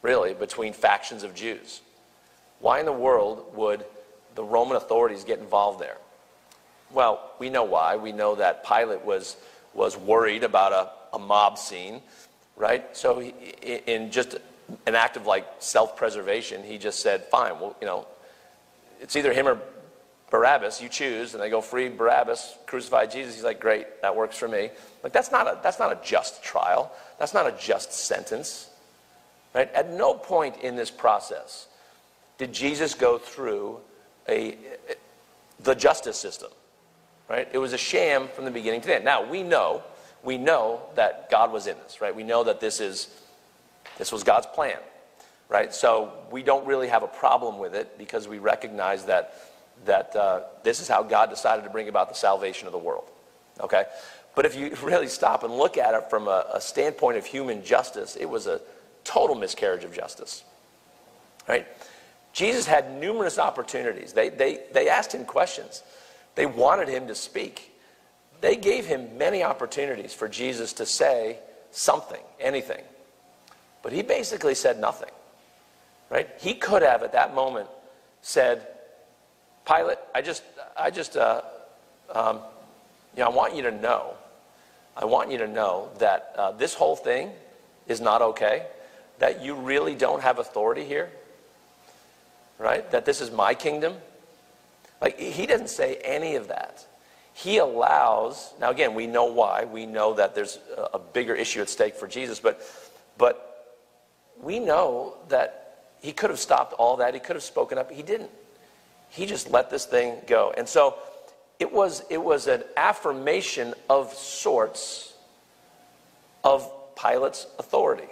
really, 0.02 0.34
between 0.34 0.72
factions 0.72 1.22
of 1.22 1.34
Jews. 1.34 1.80
Why 2.58 2.80
in 2.80 2.86
the 2.86 2.92
world 2.92 3.54
would 3.54 3.84
the 4.34 4.42
Roman 4.42 4.76
authorities 4.76 5.22
get 5.22 5.38
involved 5.38 5.80
there? 5.80 5.98
Well, 6.90 7.30
we 7.38 7.48
know 7.48 7.64
why. 7.64 7.96
We 7.96 8.10
know 8.10 8.34
that 8.34 8.66
Pilate 8.66 9.04
was, 9.04 9.36
was 9.72 9.96
worried 9.96 10.42
about 10.42 10.72
a, 10.72 11.16
a 11.16 11.18
mob 11.18 11.58
scene, 11.58 12.02
right? 12.56 12.84
So, 12.96 13.20
he, 13.20 13.34
in 13.86 14.10
just 14.10 14.36
an 14.86 14.94
act 14.96 15.16
of 15.16 15.26
like 15.26 15.46
self 15.60 15.96
preservation, 15.96 16.64
he 16.64 16.76
just 16.76 17.00
said, 17.00 17.24
fine, 17.26 17.60
well, 17.60 17.76
you 17.80 17.86
know, 17.86 18.06
it's 19.00 19.16
either 19.16 19.32
him 19.32 19.46
or 19.46 19.60
Barabbas, 20.32 20.80
you 20.80 20.88
choose, 20.88 21.34
and 21.34 21.42
they 21.42 21.50
go 21.50 21.60
free 21.60 21.90
Barabbas, 21.90 22.56
crucify 22.66 23.04
Jesus. 23.04 23.34
He's 23.34 23.44
like, 23.44 23.60
great, 23.60 24.00
that 24.00 24.16
works 24.16 24.38
for 24.38 24.48
me. 24.48 24.70
Like 25.04 25.12
that's 25.12 25.30
not 25.30 25.46
a 25.46 25.60
that's 25.62 25.78
not 25.78 25.92
a 25.92 26.00
just 26.02 26.42
trial. 26.42 26.90
That's 27.18 27.34
not 27.34 27.46
a 27.46 27.52
just 27.52 27.92
sentence. 27.92 28.70
Right? 29.54 29.70
At 29.74 29.92
no 29.92 30.14
point 30.14 30.56
in 30.62 30.74
this 30.74 30.90
process 30.90 31.68
did 32.38 32.50
Jesus 32.50 32.94
go 32.94 33.18
through 33.18 33.80
a, 34.26 34.56
the 35.60 35.74
justice 35.74 36.16
system. 36.16 36.50
Right? 37.28 37.46
It 37.52 37.58
was 37.58 37.74
a 37.74 37.78
sham 37.78 38.28
from 38.28 38.46
the 38.46 38.50
beginning 38.50 38.80
to 38.80 38.86
the 38.86 38.94
end. 38.96 39.04
Now 39.04 39.28
we 39.28 39.42
know, 39.42 39.82
we 40.22 40.38
know 40.38 40.80
that 40.94 41.28
God 41.30 41.52
was 41.52 41.66
in 41.66 41.76
this, 41.84 42.00
right? 42.00 42.16
We 42.16 42.22
know 42.22 42.42
that 42.44 42.58
this 42.58 42.80
is 42.80 43.08
this 43.98 44.10
was 44.10 44.24
God's 44.24 44.46
plan. 44.46 44.78
Right? 45.50 45.74
So 45.74 46.10
we 46.30 46.42
don't 46.42 46.66
really 46.66 46.88
have 46.88 47.02
a 47.02 47.08
problem 47.08 47.58
with 47.58 47.74
it 47.74 47.98
because 47.98 48.26
we 48.26 48.38
recognize 48.38 49.04
that 49.04 49.34
that 49.84 50.14
uh, 50.14 50.42
this 50.62 50.80
is 50.80 50.88
how 50.88 51.02
God 51.02 51.30
decided 51.30 51.64
to 51.64 51.70
bring 51.70 51.88
about 51.88 52.08
the 52.08 52.14
salvation 52.14 52.66
of 52.66 52.72
the 52.72 52.78
world. 52.78 53.10
Okay? 53.60 53.84
But 54.34 54.46
if 54.46 54.56
you 54.56 54.74
really 54.82 55.08
stop 55.08 55.42
and 55.42 55.56
look 55.56 55.76
at 55.76 55.94
it 55.94 56.10
from 56.10 56.28
a, 56.28 56.46
a 56.54 56.60
standpoint 56.60 57.18
of 57.18 57.26
human 57.26 57.64
justice, 57.64 58.16
it 58.16 58.28
was 58.28 58.46
a 58.46 58.60
total 59.04 59.34
miscarriage 59.34 59.84
of 59.84 59.92
justice. 59.94 60.44
Right? 61.48 61.66
Jesus 62.32 62.66
had 62.66 62.98
numerous 62.98 63.38
opportunities. 63.38 64.12
They, 64.12 64.28
they, 64.28 64.60
they 64.72 64.88
asked 64.88 65.12
him 65.12 65.24
questions. 65.24 65.82
They 66.34 66.46
wanted 66.46 66.88
him 66.88 67.08
to 67.08 67.14
speak. 67.14 67.72
They 68.40 68.56
gave 68.56 68.86
him 68.86 69.18
many 69.18 69.42
opportunities 69.42 70.14
for 70.14 70.28
Jesus 70.28 70.72
to 70.74 70.86
say 70.86 71.38
something, 71.70 72.20
anything. 72.40 72.82
But 73.82 73.92
he 73.92 74.02
basically 74.02 74.54
said 74.54 74.78
nothing. 74.80 75.10
Right? 76.10 76.28
He 76.38 76.54
could 76.54 76.82
have 76.82 77.02
at 77.02 77.12
that 77.12 77.34
moment 77.34 77.68
said, 78.22 78.66
Pilate, 79.66 79.98
I 80.14 80.22
just, 80.22 80.42
I 80.76 80.90
just, 80.90 81.16
uh, 81.16 81.42
um, 82.12 82.40
you 83.16 83.22
know, 83.22 83.26
I 83.26 83.30
want 83.30 83.54
you 83.54 83.62
to 83.62 83.70
know, 83.70 84.14
I 84.96 85.04
want 85.04 85.30
you 85.30 85.38
to 85.38 85.46
know 85.46 85.90
that 85.98 86.32
uh, 86.36 86.52
this 86.52 86.74
whole 86.74 86.96
thing 86.96 87.30
is 87.86 88.00
not 88.00 88.22
okay, 88.22 88.66
that 89.18 89.42
you 89.42 89.54
really 89.54 89.94
don't 89.94 90.22
have 90.22 90.38
authority 90.38 90.84
here, 90.84 91.10
right? 92.58 92.90
That 92.90 93.04
this 93.04 93.20
is 93.20 93.30
my 93.30 93.54
kingdom. 93.54 93.94
Like, 95.00 95.18
he 95.18 95.46
doesn't 95.46 95.70
say 95.70 95.96
any 95.96 96.36
of 96.36 96.48
that. 96.48 96.86
He 97.34 97.58
allows, 97.58 98.52
now 98.60 98.70
again, 98.70 98.94
we 98.94 99.06
know 99.06 99.24
why. 99.24 99.64
We 99.64 99.86
know 99.86 100.14
that 100.14 100.34
there's 100.34 100.58
a, 100.76 100.82
a 100.94 100.98
bigger 100.98 101.34
issue 101.34 101.60
at 101.60 101.68
stake 101.68 101.94
for 101.94 102.06
Jesus, 102.06 102.40
but, 102.40 102.62
but 103.16 103.80
we 104.40 104.58
know 104.58 105.14
that 105.28 105.86
he 106.02 106.12
could 106.12 106.30
have 106.30 106.38
stopped 106.38 106.72
all 106.74 106.96
that. 106.98 107.14
He 107.14 107.20
could 107.20 107.36
have 107.36 107.42
spoken 107.42 107.78
up. 107.78 107.90
He 107.90 108.02
didn't. 108.02 108.30
He 109.12 109.26
just 109.26 109.50
let 109.50 109.68
this 109.68 109.84
thing 109.84 110.16
go. 110.26 110.54
And 110.56 110.66
so 110.66 110.96
it 111.58 111.70
was, 111.70 112.02
it 112.08 112.20
was 112.20 112.46
an 112.46 112.64
affirmation 112.78 113.74
of 113.90 114.12
sorts 114.14 115.12
of 116.42 116.70
Pilate's 116.96 117.46
authority 117.58 118.08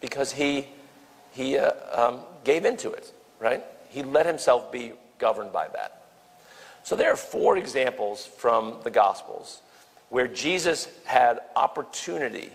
because 0.00 0.30
he, 0.30 0.68
he 1.32 1.58
uh, 1.58 1.72
um, 1.92 2.20
gave 2.44 2.64
into 2.64 2.92
it, 2.92 3.12
right? 3.40 3.64
He 3.88 4.04
let 4.04 4.24
himself 4.24 4.70
be 4.70 4.92
governed 5.18 5.52
by 5.52 5.66
that. 5.68 6.04
So 6.84 6.94
there 6.94 7.12
are 7.12 7.16
four 7.16 7.56
examples 7.56 8.24
from 8.24 8.76
the 8.84 8.90
Gospels 8.90 9.62
where 10.10 10.28
Jesus 10.28 10.86
had 11.06 11.40
opportunity 11.56 12.50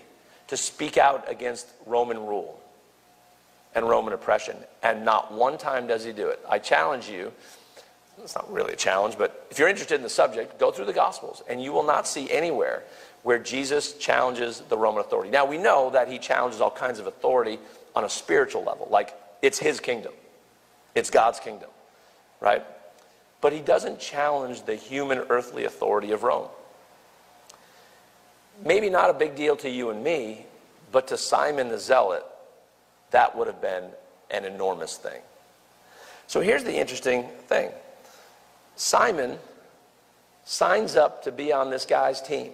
to 0.48 0.56
speak 0.56 0.98
out 0.98 1.30
against 1.30 1.68
Roman 1.86 2.26
rule 2.26 2.58
and 3.76 3.88
Roman 3.88 4.14
oppression. 4.14 4.58
And 4.84 5.06
not 5.06 5.32
one 5.34 5.58
time 5.58 5.88
does 5.88 6.04
he 6.04 6.12
do 6.12 6.28
it. 6.28 6.40
I 6.50 6.60
challenge 6.60 7.10
you, 7.10 7.32
it's 8.24 8.36
not 8.36 8.52
really 8.52 8.74
a 8.74 8.78
challenge, 8.78 9.18
but 9.18 9.48
if 9.50 9.60
you're 9.60 9.70
interested 9.70 9.96
in 9.96 10.04
the 10.04 10.10
subject, 10.10 10.60
go 10.60 10.72
through 10.72 10.86
the 10.86 10.94
Gospels, 10.94 11.44
and 11.48 11.62
you 11.62 11.72
will 11.72 11.86
not 11.86 12.08
see 12.08 12.30
anywhere 12.30 12.84
where 13.24 13.40
Jesus 13.40 13.94
challenges 13.94 14.62
the 14.70 14.78
Roman 14.78 15.02
authority. 15.02 15.30
Now, 15.30 15.46
we 15.46 15.58
know 15.58 15.90
that 15.92 16.10
he 16.10 16.20
challenges 16.20 16.62
all 16.62 16.72
kinds 16.72 17.00
of 17.00 17.08
authority 17.08 17.60
on 17.96 18.04
a 18.04 18.10
spiritual 18.10 18.64
level, 18.64 18.88
like 18.90 19.14
it's 19.42 19.60
his 19.60 19.80
kingdom, 19.80 20.14
it's 20.96 21.10
God's 21.10 21.40
kingdom, 21.40 21.70
right? 22.40 22.64
But 23.42 23.54
he 23.54 23.60
doesn't 23.62 24.00
challenge 24.00 24.64
the 24.64 24.76
human 24.76 25.20
earthly 25.30 25.66
authority 25.66 26.12
of 26.12 26.24
Rome. 26.24 26.50
Maybe 28.66 28.90
not 28.90 29.10
a 29.10 29.14
big 29.14 29.36
deal 29.36 29.56
to 29.58 29.70
you 29.70 29.90
and 29.90 30.04
me, 30.04 30.46
but 30.92 31.08
to 31.08 31.18
Simon 31.18 31.70
the 31.70 31.80
Zealot, 31.80 32.26
that 33.12 33.36
would 33.36 33.48
have 33.48 33.62
been 33.62 33.86
an 34.32 34.46
enormous 34.46 34.98
thing. 34.98 35.22
So 36.28 36.42
here's 36.42 36.64
the 36.64 36.76
interesting 36.76 37.24
thing 37.48 37.72
Simon 38.76 39.40
signs 40.46 40.96
up 40.96 41.24
to 41.24 41.32
be 41.32 41.52
on 41.52 41.70
this 41.70 41.86
guy's 41.86 42.22
team. 42.22 42.52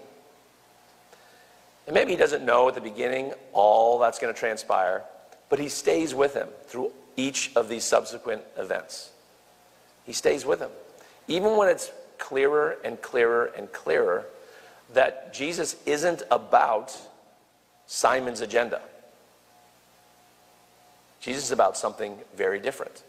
And 1.86 1.94
maybe 1.94 2.12
he 2.12 2.18
doesn't 2.18 2.44
know 2.44 2.68
at 2.68 2.76
the 2.76 2.82
beginning 2.82 3.34
all 3.54 4.00
that's 4.00 4.18
going 4.18 4.34
to 4.34 4.40
transpire, 4.40 5.04
but 5.50 5.60
he 5.60 5.70
stays 5.70 6.16
with 6.16 6.34
him 6.34 6.48
through 6.66 6.92
each 7.16 7.52
of 7.56 7.70
these 7.70 7.84
subsequent 7.84 8.42
events. 8.58 9.12
He 10.06 10.14
stays 10.14 10.46
with 10.46 10.60
him. 10.60 10.72
Even 11.28 11.58
when 11.58 11.70
it's 11.70 11.92
clearer 12.18 12.78
and 12.84 13.02
clearer 13.02 13.52
and 13.58 13.72
clearer 13.72 14.26
that 14.94 15.34
Jesus 15.34 15.76
isn't 15.86 16.24
about 16.32 16.98
Simon's 17.88 18.42
agenda. 18.42 18.82
Jesus 21.26 21.46
is 21.46 21.52
about 21.52 21.76
something 21.76 22.20
very 22.38 22.60
different. 22.60 23.02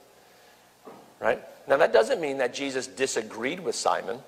Right? 1.21 1.39
Now, 1.69 1.77
that 1.77 1.93
doesn't 1.93 2.19
mean 2.19 2.39
that 2.39 2.55
Jesus 2.55 2.87
disagreed 2.87 3.61
with 3.61 3.75
Simon. 3.75 4.21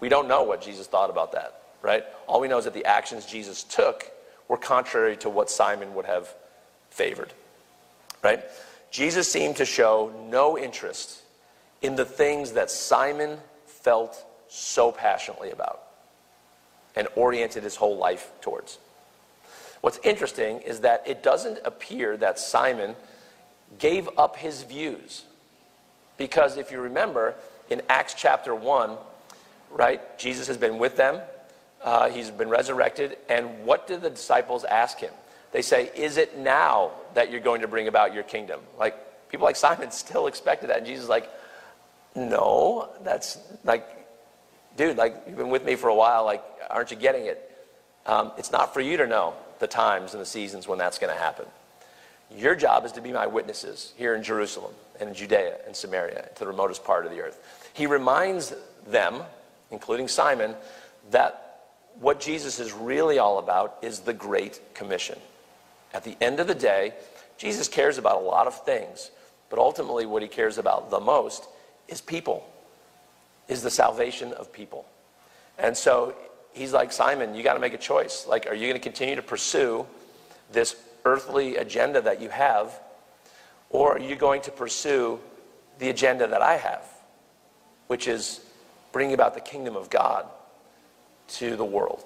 We 0.00 0.08
don't 0.08 0.26
know 0.26 0.42
what 0.42 0.60
Jesus 0.60 0.88
thought 0.88 1.08
about 1.08 1.30
that. 1.30 1.62
Right? 1.82 2.04
All 2.26 2.40
we 2.40 2.48
know 2.48 2.58
is 2.58 2.64
that 2.64 2.74
the 2.74 2.84
actions 2.84 3.24
Jesus 3.24 3.62
took 3.62 4.10
were 4.48 4.56
contrary 4.56 5.16
to 5.18 5.30
what 5.30 5.50
Simon 5.50 5.94
would 5.94 6.04
have 6.04 6.34
favored. 6.90 7.32
Right? 8.24 8.42
Jesus 8.90 9.30
seemed 9.30 9.54
to 9.58 9.64
show 9.64 10.12
no 10.28 10.58
interest 10.58 11.22
in 11.80 11.94
the 11.94 12.04
things 12.04 12.52
that 12.52 12.72
Simon 12.72 13.38
felt 13.66 14.20
so 14.48 14.90
passionately 14.90 15.52
about 15.52 15.80
and 16.96 17.06
oriented 17.14 17.62
his 17.62 17.76
whole 17.76 17.96
life 17.96 18.32
towards. 18.40 18.78
What's 19.80 20.00
interesting 20.02 20.58
is 20.60 20.80
that 20.80 21.04
it 21.06 21.22
doesn't 21.22 21.60
appear 21.64 22.16
that 22.16 22.40
Simon 22.40 22.96
gave 23.78 24.08
up 24.18 24.36
his 24.36 24.62
views. 24.62 25.24
Because 26.16 26.56
if 26.56 26.70
you 26.70 26.80
remember, 26.80 27.34
in 27.70 27.82
Acts 27.88 28.14
chapter 28.14 28.54
1, 28.54 28.96
right, 29.70 30.18
Jesus 30.18 30.46
has 30.48 30.56
been 30.56 30.78
with 30.78 30.96
them 30.96 31.20
Uh, 31.82 32.08
he's 32.10 32.30
been 32.30 32.48
resurrected. 32.48 33.16
And 33.28 33.64
what 33.64 33.86
did 33.88 34.02
the 34.02 34.10
disciples 34.10 34.64
ask 34.64 34.98
him? 34.98 35.12
They 35.50 35.62
say, 35.62 35.90
Is 35.96 36.16
it 36.16 36.38
now 36.38 36.92
that 37.14 37.30
you're 37.30 37.40
going 37.40 37.62
to 37.62 37.68
bring 37.68 37.88
about 37.88 38.14
your 38.14 38.22
kingdom? 38.22 38.60
Like, 38.78 38.94
people 39.30 39.44
like 39.44 39.56
Simon 39.56 39.90
still 40.04 40.28
expected 40.28 40.70
that. 40.70 40.78
And 40.78 40.86
Jesus 40.86 41.04
is 41.04 41.08
like, 41.08 41.28
No, 42.14 42.88
that's 43.02 43.38
like, 43.64 43.84
dude, 44.76 44.96
like, 44.96 45.24
you've 45.26 45.36
been 45.36 45.50
with 45.50 45.64
me 45.64 45.74
for 45.74 45.88
a 45.88 45.94
while. 45.94 46.24
Like, 46.24 46.42
aren't 46.70 46.90
you 46.92 46.96
getting 46.96 47.26
it? 47.26 47.50
Um, 48.06 48.32
it's 48.38 48.52
not 48.52 48.72
for 48.74 48.80
you 48.80 48.96
to 48.98 49.06
know 49.06 49.34
the 49.58 49.66
times 49.66 50.12
and 50.14 50.20
the 50.20 50.26
seasons 50.26 50.68
when 50.68 50.78
that's 50.78 50.98
going 50.98 51.12
to 51.12 51.20
happen. 51.20 51.46
Your 52.36 52.54
job 52.54 52.84
is 52.84 52.92
to 52.92 53.00
be 53.00 53.12
my 53.12 53.26
witnesses 53.26 53.92
here 53.96 54.14
in 54.14 54.22
Jerusalem 54.22 54.72
and 55.00 55.08
in 55.08 55.14
Judea 55.14 55.58
and 55.66 55.74
Samaria, 55.74 56.28
to 56.34 56.40
the 56.40 56.46
remotest 56.46 56.84
part 56.84 57.04
of 57.04 57.12
the 57.12 57.20
earth. 57.20 57.38
He 57.74 57.86
reminds 57.86 58.54
them, 58.86 59.22
including 59.70 60.08
Simon, 60.08 60.54
that 61.10 61.60
what 62.00 62.20
Jesus 62.20 62.58
is 62.58 62.72
really 62.72 63.18
all 63.18 63.38
about 63.38 63.78
is 63.82 64.00
the 64.00 64.12
Great 64.12 64.60
Commission. 64.74 65.18
At 65.92 66.04
the 66.04 66.16
end 66.20 66.40
of 66.40 66.46
the 66.46 66.54
day, 66.54 66.94
Jesus 67.36 67.68
cares 67.68 67.98
about 67.98 68.22
a 68.22 68.24
lot 68.24 68.46
of 68.46 68.64
things, 68.64 69.10
but 69.50 69.58
ultimately, 69.58 70.06
what 70.06 70.22
he 70.22 70.28
cares 70.28 70.56
about 70.56 70.90
the 70.90 71.00
most 71.00 71.46
is 71.88 72.00
people, 72.00 72.48
is 73.48 73.62
the 73.62 73.70
salvation 73.70 74.32
of 74.32 74.52
people. 74.52 74.86
And 75.58 75.76
so 75.76 76.14
he's 76.52 76.72
like, 76.72 76.92
Simon, 76.92 77.34
you 77.34 77.42
got 77.42 77.54
to 77.54 77.60
make 77.60 77.74
a 77.74 77.78
choice. 77.78 78.26
Like, 78.26 78.46
are 78.46 78.54
you 78.54 78.68
going 78.68 78.80
to 78.80 78.80
continue 78.80 79.16
to 79.16 79.22
pursue 79.22 79.86
this 80.50 80.76
earthly 81.04 81.56
agenda 81.56 82.00
that 82.02 82.20
you 82.20 82.28
have, 82.28 82.78
or 83.70 83.96
are 83.96 84.00
you 84.00 84.16
going 84.16 84.42
to 84.42 84.50
pursue 84.50 85.18
the 85.78 85.88
agenda 85.88 86.26
that 86.26 86.42
I 86.42 86.56
have, 86.56 86.84
which 87.86 88.06
is 88.06 88.40
bringing 88.92 89.14
about 89.14 89.34
the 89.34 89.40
kingdom 89.40 89.76
of 89.76 89.90
God 89.90 90.26
to 91.28 91.56
the 91.56 91.64
world? 91.64 92.04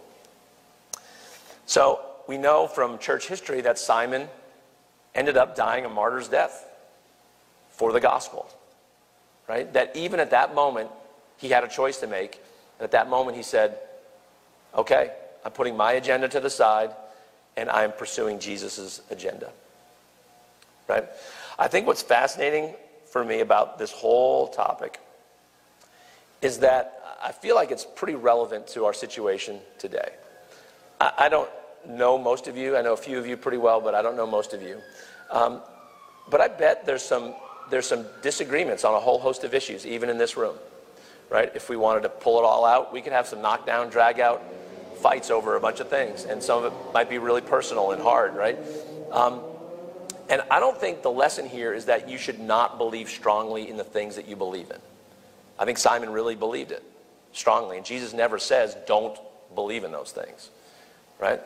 So 1.67 2.01
we 2.29 2.39
know 2.39 2.67
from 2.67 2.99
church 2.99 3.29
history 3.29 3.61
that 3.63 3.79
Simon 3.79 4.29
ended 5.15 5.37
up 5.37 5.57
dying 5.57 5.85
a 5.85 5.89
martyr's 5.89 6.29
death 6.29 6.69
for 7.71 7.93
the 7.93 8.01
gospel, 8.01 8.49
right? 9.49 9.71
That 9.73 9.97
even 9.97 10.21
at 10.21 10.31
that 10.31 10.55
moment, 10.55 10.91
he 11.37 11.49
had 11.49 11.65
a 11.65 11.69
choice 11.69 11.99
to 11.99 12.07
make. 12.07 12.41
And 12.79 12.85
at 12.85 12.93
that 12.93 13.09
moment, 13.09 13.37
he 13.37 13.43
said, 13.43 13.79
Okay, 14.75 15.13
I'm 15.45 15.53
putting 15.53 15.77
my 15.77 15.93
agenda 15.93 16.29
to 16.29 16.41
the 16.41 16.51
side 16.51 16.91
and 17.57 17.71
I'm 17.71 17.93
pursuing 17.93 18.39
Jesus' 18.39 19.01
agenda. 19.11 19.51
Right? 20.89 21.05
I 21.59 21.69
think 21.69 21.87
what's 21.87 22.03
fascinating 22.03 22.75
for 23.11 23.25
me 23.25 23.41
about 23.41 23.79
this 23.79 23.91
whole 23.91 24.49
topic 24.49 25.01
is 26.43 26.59
that 26.59 27.01
I 27.23 27.33
feel 27.33 27.55
like 27.55 27.71
it's 27.71 27.85
pretty 27.85 28.15
relevant 28.15 28.69
to 28.69 28.85
our 28.85 28.93
situation 28.93 29.61
today. 29.79 30.11
I, 31.01 31.13
I 31.19 31.29
don't 31.29 31.49
know 31.89 32.19
most 32.19 32.47
of 32.47 32.57
you. 32.57 32.77
I 32.77 32.83
know 32.83 32.93
a 32.93 32.97
few 32.97 33.19
of 33.19 33.27
you 33.27 33.37
pretty 33.37 33.59
well, 33.59 33.81
but 33.81 33.95
I 33.95 34.03
don't 34.03 34.17
know 34.17 34.27
most 34.27 34.53
of 34.53 34.63
you. 34.63 34.81
Um, 35.31 35.61
but 36.29 36.41
I 36.41 36.49
bet 36.49 36.85
there's 36.85 37.03
some, 37.03 37.35
there's 37.71 37.87
some 37.87 38.05
disagreements 38.23 38.85
on 38.85 38.95
a 38.95 39.01
whole 39.01 39.19
host 39.19 39.45
of 39.45 39.55
issues, 39.55 39.87
even 39.87 40.11
in 40.11 40.19
this 40.19 40.37
room. 40.37 40.57
Right? 41.31 41.51
If 41.55 41.69
we 41.69 41.77
wanted 41.77 42.03
to 42.03 42.09
pull 42.09 42.39
it 42.39 42.45
all 42.45 42.65
out, 42.65 42.93
we 42.93 43.01
could 43.01 43.13
have 43.13 43.27
some 43.27 43.43
knockdown, 43.43 43.89
drag 43.89 44.21
out 44.21 44.43
fights 44.97 45.31
over 45.31 45.57
a 45.57 45.61
bunch 45.61 45.81
of 45.81 45.89
things, 45.89 46.25
and 46.25 46.43
some 46.43 46.65
of 46.65 46.73
it 46.73 46.77
might 46.93 47.09
be 47.09 47.19
really 47.19 47.41
personal 47.41 47.93
and 47.93 48.03
hard, 48.03 48.35
right? 48.35 48.59
Um, 49.11 49.41
and 50.29 50.43
I 50.51 50.59
don't 50.59 50.79
think 50.79 51.03
the 51.03 51.11
lesson 51.11 51.49
here 51.49 51.73
is 51.73 51.85
that 51.87 52.09
you 52.09 52.19
should 52.19 52.41
not 52.41 52.79
believe 52.79 53.09
strongly 53.09 53.69
in 53.69 53.77
the 53.77 53.85
things 53.85 54.17
that 54.17 54.27
you 54.27 54.37
believe 54.37 54.71
in. 54.71 54.79
I 55.59 55.65
think 55.65 55.79
Simon 55.79 56.11
really 56.11 56.35
believed 56.35 56.73
it 56.73 56.83
strongly, 57.33 57.77
and 57.77 57.87
Jesus 57.87 58.13
never 58.13 58.39
says, 58.39 58.77
don't 58.87 59.19
believe 59.55 59.85
in 59.85 59.93
those 59.93 60.13
things, 60.13 60.51
right? 61.19 61.41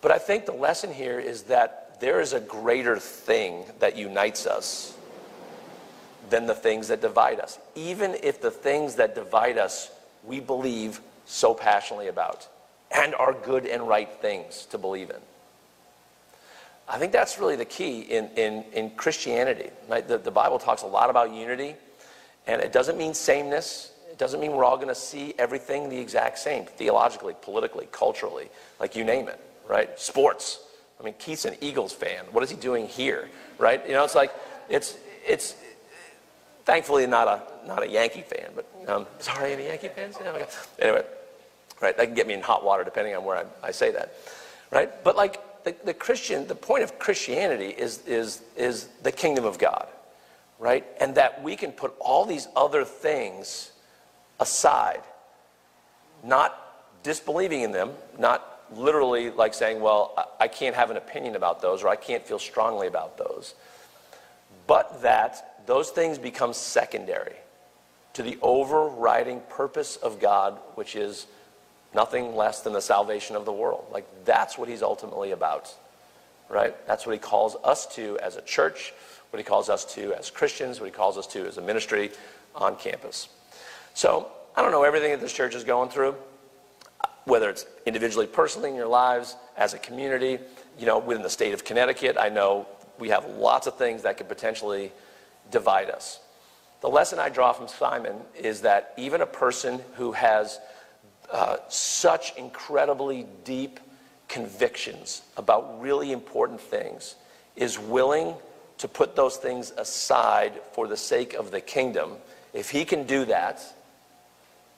But 0.00 0.10
I 0.12 0.18
think 0.18 0.46
the 0.46 0.52
lesson 0.52 0.92
here 0.92 1.18
is 1.18 1.44
that 1.44 2.00
there 2.00 2.20
is 2.20 2.32
a 2.32 2.40
greater 2.40 2.98
thing 2.98 3.64
that 3.80 3.96
unites 3.96 4.46
us 4.46 4.96
than 6.30 6.46
the 6.46 6.54
things 6.54 6.88
that 6.88 7.00
divide 7.00 7.40
us. 7.40 7.58
Even 7.74 8.16
if 8.22 8.40
the 8.40 8.50
things 8.50 8.96
that 8.96 9.14
divide 9.14 9.58
us 9.58 9.90
we 10.24 10.40
believe 10.40 11.00
so 11.28 11.54
passionately 11.54 12.08
about 12.08 12.48
and 12.90 13.14
are 13.14 13.34
good 13.34 13.66
and 13.66 13.86
right 13.86 14.10
things 14.10 14.66
to 14.70 14.78
believe 14.78 15.10
in. 15.10 15.16
I 16.88 16.98
think 16.98 17.12
that's 17.12 17.38
really 17.38 17.56
the 17.56 17.66
key 17.66 18.00
in, 18.00 18.30
in, 18.36 18.64
in 18.72 18.90
Christianity. 18.90 19.68
Right? 19.88 20.08
The, 20.08 20.16
the 20.16 20.30
Bible 20.30 20.58
talks 20.58 20.82
a 20.82 20.86
lot 20.86 21.10
about 21.10 21.32
unity, 21.32 21.74
and 22.46 22.62
it 22.62 22.72
doesn't 22.72 22.96
mean 22.96 23.12
sameness. 23.12 23.92
It 24.10 24.16
doesn't 24.16 24.40
mean 24.40 24.52
we're 24.52 24.64
all 24.64 24.76
going 24.76 24.88
to 24.88 24.94
see 24.94 25.34
everything 25.38 25.90
the 25.90 25.98
exact 25.98 26.38
same, 26.38 26.64
theologically, 26.64 27.34
politically, 27.42 27.88
culturally, 27.92 28.48
like 28.80 28.96
you 28.96 29.04
name 29.04 29.28
it, 29.28 29.38
right? 29.68 30.00
Sports. 30.00 30.60
I 30.98 31.04
mean, 31.04 31.14
Keith's 31.18 31.44
an 31.44 31.56
Eagles 31.60 31.92
fan. 31.92 32.24
What 32.32 32.42
is 32.42 32.50
he 32.50 32.56
doing 32.56 32.88
here, 32.88 33.28
right? 33.58 33.86
You 33.86 33.92
know, 33.92 34.02
it's 34.02 34.14
like, 34.14 34.32
it's, 34.70 34.96
it's 35.26 35.56
thankfully 36.64 37.06
not 37.06 37.28
a, 37.28 37.68
not 37.68 37.82
a 37.82 37.88
Yankee 37.88 38.22
fan, 38.22 38.50
but 38.54 38.66
um, 38.88 39.06
sorry, 39.18 39.52
any 39.52 39.66
Yankee 39.66 39.88
fans? 39.88 40.16
Yeah, 40.20 40.46
anyway, 40.78 41.04
right? 41.80 41.96
That 41.96 42.06
can 42.06 42.14
get 42.14 42.26
me 42.26 42.34
in 42.34 42.42
hot 42.42 42.64
water 42.64 42.84
depending 42.84 43.14
on 43.14 43.24
where 43.24 43.36
I, 43.36 43.44
I 43.68 43.70
say 43.70 43.90
that, 43.92 44.14
right? 44.70 45.02
But 45.04 45.16
like 45.16 45.64
the, 45.64 45.74
the 45.84 45.94
Christian, 45.94 46.46
the 46.46 46.54
point 46.54 46.82
of 46.82 46.98
Christianity 46.98 47.68
is, 47.68 48.06
is, 48.06 48.42
is 48.56 48.88
the 49.02 49.12
kingdom 49.12 49.44
of 49.44 49.58
God, 49.58 49.86
right? 50.58 50.84
And 51.00 51.14
that 51.14 51.42
we 51.42 51.56
can 51.56 51.72
put 51.72 51.94
all 52.00 52.24
these 52.24 52.48
other 52.56 52.84
things 52.84 53.72
aside, 54.40 55.02
not 56.24 57.02
disbelieving 57.02 57.62
in 57.62 57.72
them, 57.72 57.90
not 58.18 58.60
literally 58.74 59.30
like 59.30 59.54
saying, 59.54 59.80
well, 59.80 60.34
I 60.38 60.48
can't 60.48 60.74
have 60.74 60.90
an 60.90 60.96
opinion 60.96 61.36
about 61.36 61.62
those 61.62 61.82
or 61.82 61.88
I 61.88 61.96
can't 61.96 62.24
feel 62.26 62.38
strongly 62.38 62.86
about 62.86 63.16
those, 63.16 63.54
but 64.66 65.02
that 65.02 65.64
those 65.66 65.90
things 65.90 66.18
become 66.18 66.52
secondary 66.52 67.36
to 68.14 68.22
the 68.22 68.38
overriding 68.42 69.40
purpose 69.48 69.96
of 69.96 70.20
God, 70.20 70.58
which 70.74 70.96
is 70.96 71.26
nothing 71.94 72.36
less 72.36 72.60
than 72.60 72.72
the 72.72 72.80
salvation 72.80 73.36
of 73.36 73.44
the 73.44 73.52
world. 73.52 73.86
Like 73.90 74.06
that's 74.24 74.58
what 74.58 74.68
he's 74.68 74.82
ultimately 74.82 75.30
about, 75.32 75.74
right? 76.48 76.74
That's 76.86 77.06
what 77.06 77.12
he 77.12 77.18
calls 77.18 77.56
us 77.64 77.86
to 77.96 78.18
as 78.18 78.36
a 78.36 78.42
church, 78.42 78.92
what 79.30 79.38
he 79.38 79.44
calls 79.44 79.68
us 79.68 79.84
to 79.94 80.12
as 80.14 80.30
Christians, 80.30 80.80
what 80.80 80.86
he 80.86 80.92
calls 80.92 81.16
us 81.16 81.26
to 81.28 81.46
as 81.46 81.58
a 81.58 81.62
ministry 81.62 82.10
on 82.54 82.76
campus. 82.76 83.28
So 83.94 84.30
I 84.56 84.62
don't 84.62 84.72
know 84.72 84.84
everything 84.84 85.10
that 85.10 85.20
this 85.20 85.32
church 85.32 85.54
is 85.54 85.64
going 85.64 85.90
through, 85.90 86.14
whether 87.24 87.50
it's 87.50 87.66
individually, 87.86 88.26
personally 88.26 88.70
in 88.70 88.76
your 88.76 88.86
lives, 88.86 89.36
as 89.56 89.74
a 89.74 89.78
community, 89.78 90.38
you 90.78 90.86
know, 90.86 90.98
within 90.98 91.22
the 91.22 91.30
state 91.30 91.52
of 91.52 91.64
Connecticut, 91.64 92.16
I 92.18 92.28
know 92.28 92.66
we 92.98 93.08
have 93.10 93.24
lots 93.26 93.66
of 93.66 93.76
things 93.76 94.02
that 94.02 94.16
could 94.16 94.28
potentially 94.28 94.92
divide 95.50 95.90
us. 95.90 96.20
The 96.80 96.88
lesson 96.88 97.18
I 97.18 97.28
draw 97.28 97.52
from 97.52 97.68
Simon 97.68 98.16
is 98.36 98.60
that 98.62 98.94
even 98.96 99.20
a 99.20 99.26
person 99.26 99.80
who 99.94 100.12
has 100.12 100.60
uh, 101.32 101.56
such 101.68 102.34
incredibly 102.36 103.26
deep 103.44 103.80
convictions 104.28 105.22
about 105.36 105.80
really 105.80 106.12
important 106.12 106.60
things 106.60 107.16
is 107.56 107.78
willing 107.78 108.34
to 108.78 108.88
put 108.88 109.16
those 109.16 109.36
things 109.36 109.72
aside 109.76 110.52
for 110.72 110.86
the 110.86 110.96
sake 110.96 111.34
of 111.34 111.50
the 111.50 111.60
kingdom. 111.60 112.12
If 112.52 112.70
he 112.70 112.84
can 112.84 113.04
do 113.04 113.24
that, 113.26 113.62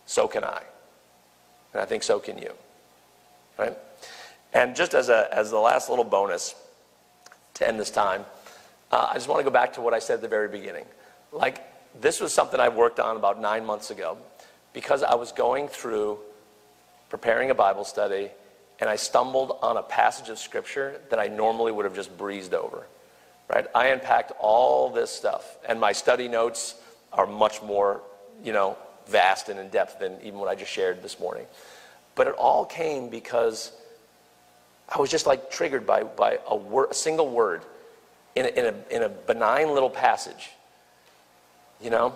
so 0.07 0.27
can 0.27 0.45
I. 0.45 0.63
And 1.73 1.83
I 1.83 1.85
think 1.85 2.03
so 2.03 2.19
can 2.19 2.39
you. 2.39 2.53
Right? 3.59 3.77
And 4.53 4.75
just 4.75 4.95
as, 4.95 5.09
a, 5.09 5.29
as 5.33 5.51
the 5.51 5.59
last 5.59 5.89
little 5.89 6.05
bonus 6.05 6.55
to 7.55 7.69
end 7.69 7.79
this 7.79 7.91
time, 7.91 8.25
uh, 8.91 9.09
I 9.11 9.15
just 9.15 9.29
want 9.29 9.39
to 9.41 9.45
go 9.45 9.51
back 9.51 9.75
to 9.75 9.81
what 9.81 9.95
I 9.95 9.99
said 9.99 10.15
at 10.15 10.23
the 10.23 10.29
very 10.29 10.49
beginning. 10.49 10.85
Like, 11.31 11.63
this 12.01 12.21
was 12.21 12.33
something 12.33 12.59
I 12.59 12.69
worked 12.69 12.99
on 12.99 13.17
about 13.17 13.41
nine 13.41 13.65
months 13.65 13.91
ago 13.91 14.19
because 14.73 15.03
I 15.03 15.15
was 15.15 15.31
going 15.31 15.69
through 15.69 16.19
preparing 17.11 17.51
a 17.51 17.55
Bible 17.55 17.85
study, 17.85 18.31
and 18.81 18.89
I 18.89 18.97
stumbled 18.97 19.59
on 19.61 19.77
a 19.77 19.83
passage 19.83 20.31
of 20.31 20.39
Scripture 20.39 21.01
that 21.11 21.19
I 21.19 21.27
normally 21.27 21.73
would 21.73 21.85
have 21.85 21.95
just 21.95 22.17
breezed 22.17 22.55
over. 22.55 22.87
Right? 23.53 23.67
I 23.75 23.89
unpacked 23.89 24.33
all 24.39 24.91
this 24.91 25.11
stuff, 25.11 25.59
and 25.69 25.79
my 25.79 25.93
study 25.93 26.29
notes 26.29 26.77
are 27.13 27.27
much 27.27 27.61
more, 27.63 28.01
you 28.43 28.53
know, 28.53 28.79
vast 29.09 29.49
and 29.49 29.59
in 29.59 29.69
depth 29.69 29.99
than 29.99 30.17
even 30.23 30.39
what 30.39 30.49
I 30.49 30.55
just 30.55 30.71
shared 30.71 31.03
this 31.03 31.19
morning. 31.19 31.47
But 32.15 32.29
it 32.29 32.35
all 32.35 32.65
came 32.65 33.09
because 33.09 33.73
I 34.89 34.99
was 34.99 35.11
just 35.11 35.27
like 35.27 35.51
triggered 35.51 35.87
by, 35.87 36.05
by 36.05 36.39
a, 36.49 36.57
word, 36.57 36.89
a 36.91 36.95
single 36.95 37.29
word 37.29 37.63
in 38.37 38.47
a, 38.47 38.49
in, 38.49 38.67
a, 38.67 38.97
in 38.97 39.03
a 39.03 39.09
benign 39.09 39.75
little 39.75 39.91
passage, 39.91 40.51
you 41.81 41.91
know? 41.91 42.15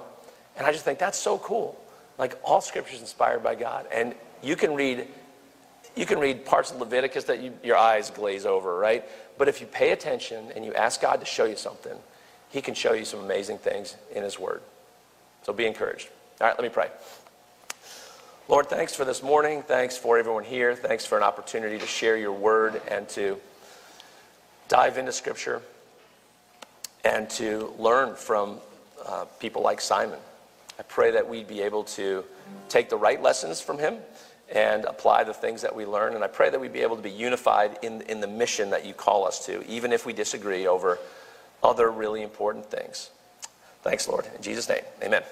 And 0.56 0.66
I 0.66 0.72
just 0.72 0.84
think 0.84 0.98
that's 0.98 1.18
so 1.18 1.38
cool. 1.38 1.80
Like 2.18 2.38
all 2.44 2.60
scripture 2.60 2.94
is 2.94 3.00
inspired 3.00 3.42
by 3.42 3.56
God. 3.56 3.86
And 3.92 4.14
you 4.44 4.56
can 4.56 4.74
read 4.74 5.06
you 5.96 6.06
can 6.06 6.18
read 6.18 6.44
parts 6.44 6.72
of 6.72 6.80
Leviticus 6.80 7.24
that 7.24 7.40
you, 7.40 7.52
your 7.62 7.76
eyes 7.76 8.10
glaze 8.10 8.46
over, 8.46 8.76
right? 8.76 9.04
But 9.38 9.46
if 9.46 9.60
you 9.60 9.66
pay 9.68 9.92
attention 9.92 10.50
and 10.56 10.64
you 10.64 10.74
ask 10.74 11.00
God 11.00 11.20
to 11.20 11.26
show 11.26 11.44
you 11.44 11.54
something, 11.54 11.96
He 12.50 12.60
can 12.60 12.74
show 12.74 12.94
you 12.94 13.04
some 13.04 13.20
amazing 13.20 13.58
things 13.58 13.96
in 14.12 14.24
His 14.24 14.36
Word. 14.36 14.60
So 15.44 15.52
be 15.52 15.66
encouraged. 15.66 16.08
All 16.40 16.48
right, 16.48 16.58
let 16.58 16.64
me 16.64 16.68
pray. 16.68 16.88
Lord, 18.48 18.66
thanks 18.66 18.94
for 18.94 19.04
this 19.04 19.22
morning. 19.22 19.62
Thanks 19.62 19.96
for 19.96 20.18
everyone 20.18 20.42
here. 20.42 20.74
Thanks 20.74 21.06
for 21.06 21.16
an 21.16 21.22
opportunity 21.22 21.78
to 21.78 21.86
share 21.86 22.16
your 22.16 22.32
word 22.32 22.82
and 22.88 23.08
to 23.10 23.38
dive 24.68 24.98
into 24.98 25.12
Scripture 25.12 25.62
and 27.04 27.30
to 27.30 27.72
learn 27.78 28.16
from 28.16 28.58
uh, 29.06 29.26
people 29.38 29.62
like 29.62 29.80
Simon. 29.80 30.18
I 30.78 30.82
pray 30.82 31.12
that 31.12 31.28
we'd 31.28 31.46
be 31.46 31.62
able 31.62 31.84
to 31.84 32.24
take 32.68 32.88
the 32.88 32.96
right 32.96 33.22
lessons 33.22 33.60
from 33.60 33.78
him 33.78 33.98
and 34.54 34.84
apply 34.84 35.24
the 35.24 35.34
things 35.34 35.62
that 35.62 35.74
we 35.74 35.84
learn. 35.84 36.14
And 36.14 36.22
I 36.22 36.28
pray 36.28 36.48
that 36.48 36.60
we'd 36.60 36.72
be 36.72 36.82
able 36.82 36.96
to 36.96 37.02
be 37.02 37.10
unified 37.10 37.78
in, 37.82 38.02
in 38.02 38.20
the 38.20 38.28
mission 38.28 38.70
that 38.70 38.86
you 38.86 38.94
call 38.94 39.26
us 39.26 39.44
to, 39.46 39.66
even 39.66 39.92
if 39.92 40.06
we 40.06 40.12
disagree 40.12 40.66
over 40.66 40.98
other 41.62 41.90
really 41.90 42.22
important 42.22 42.66
things. 42.66 43.10
Thanks, 43.82 44.08
Lord. 44.08 44.26
In 44.36 44.42
Jesus' 44.42 44.68
name, 44.68 44.84
amen. 45.02 45.22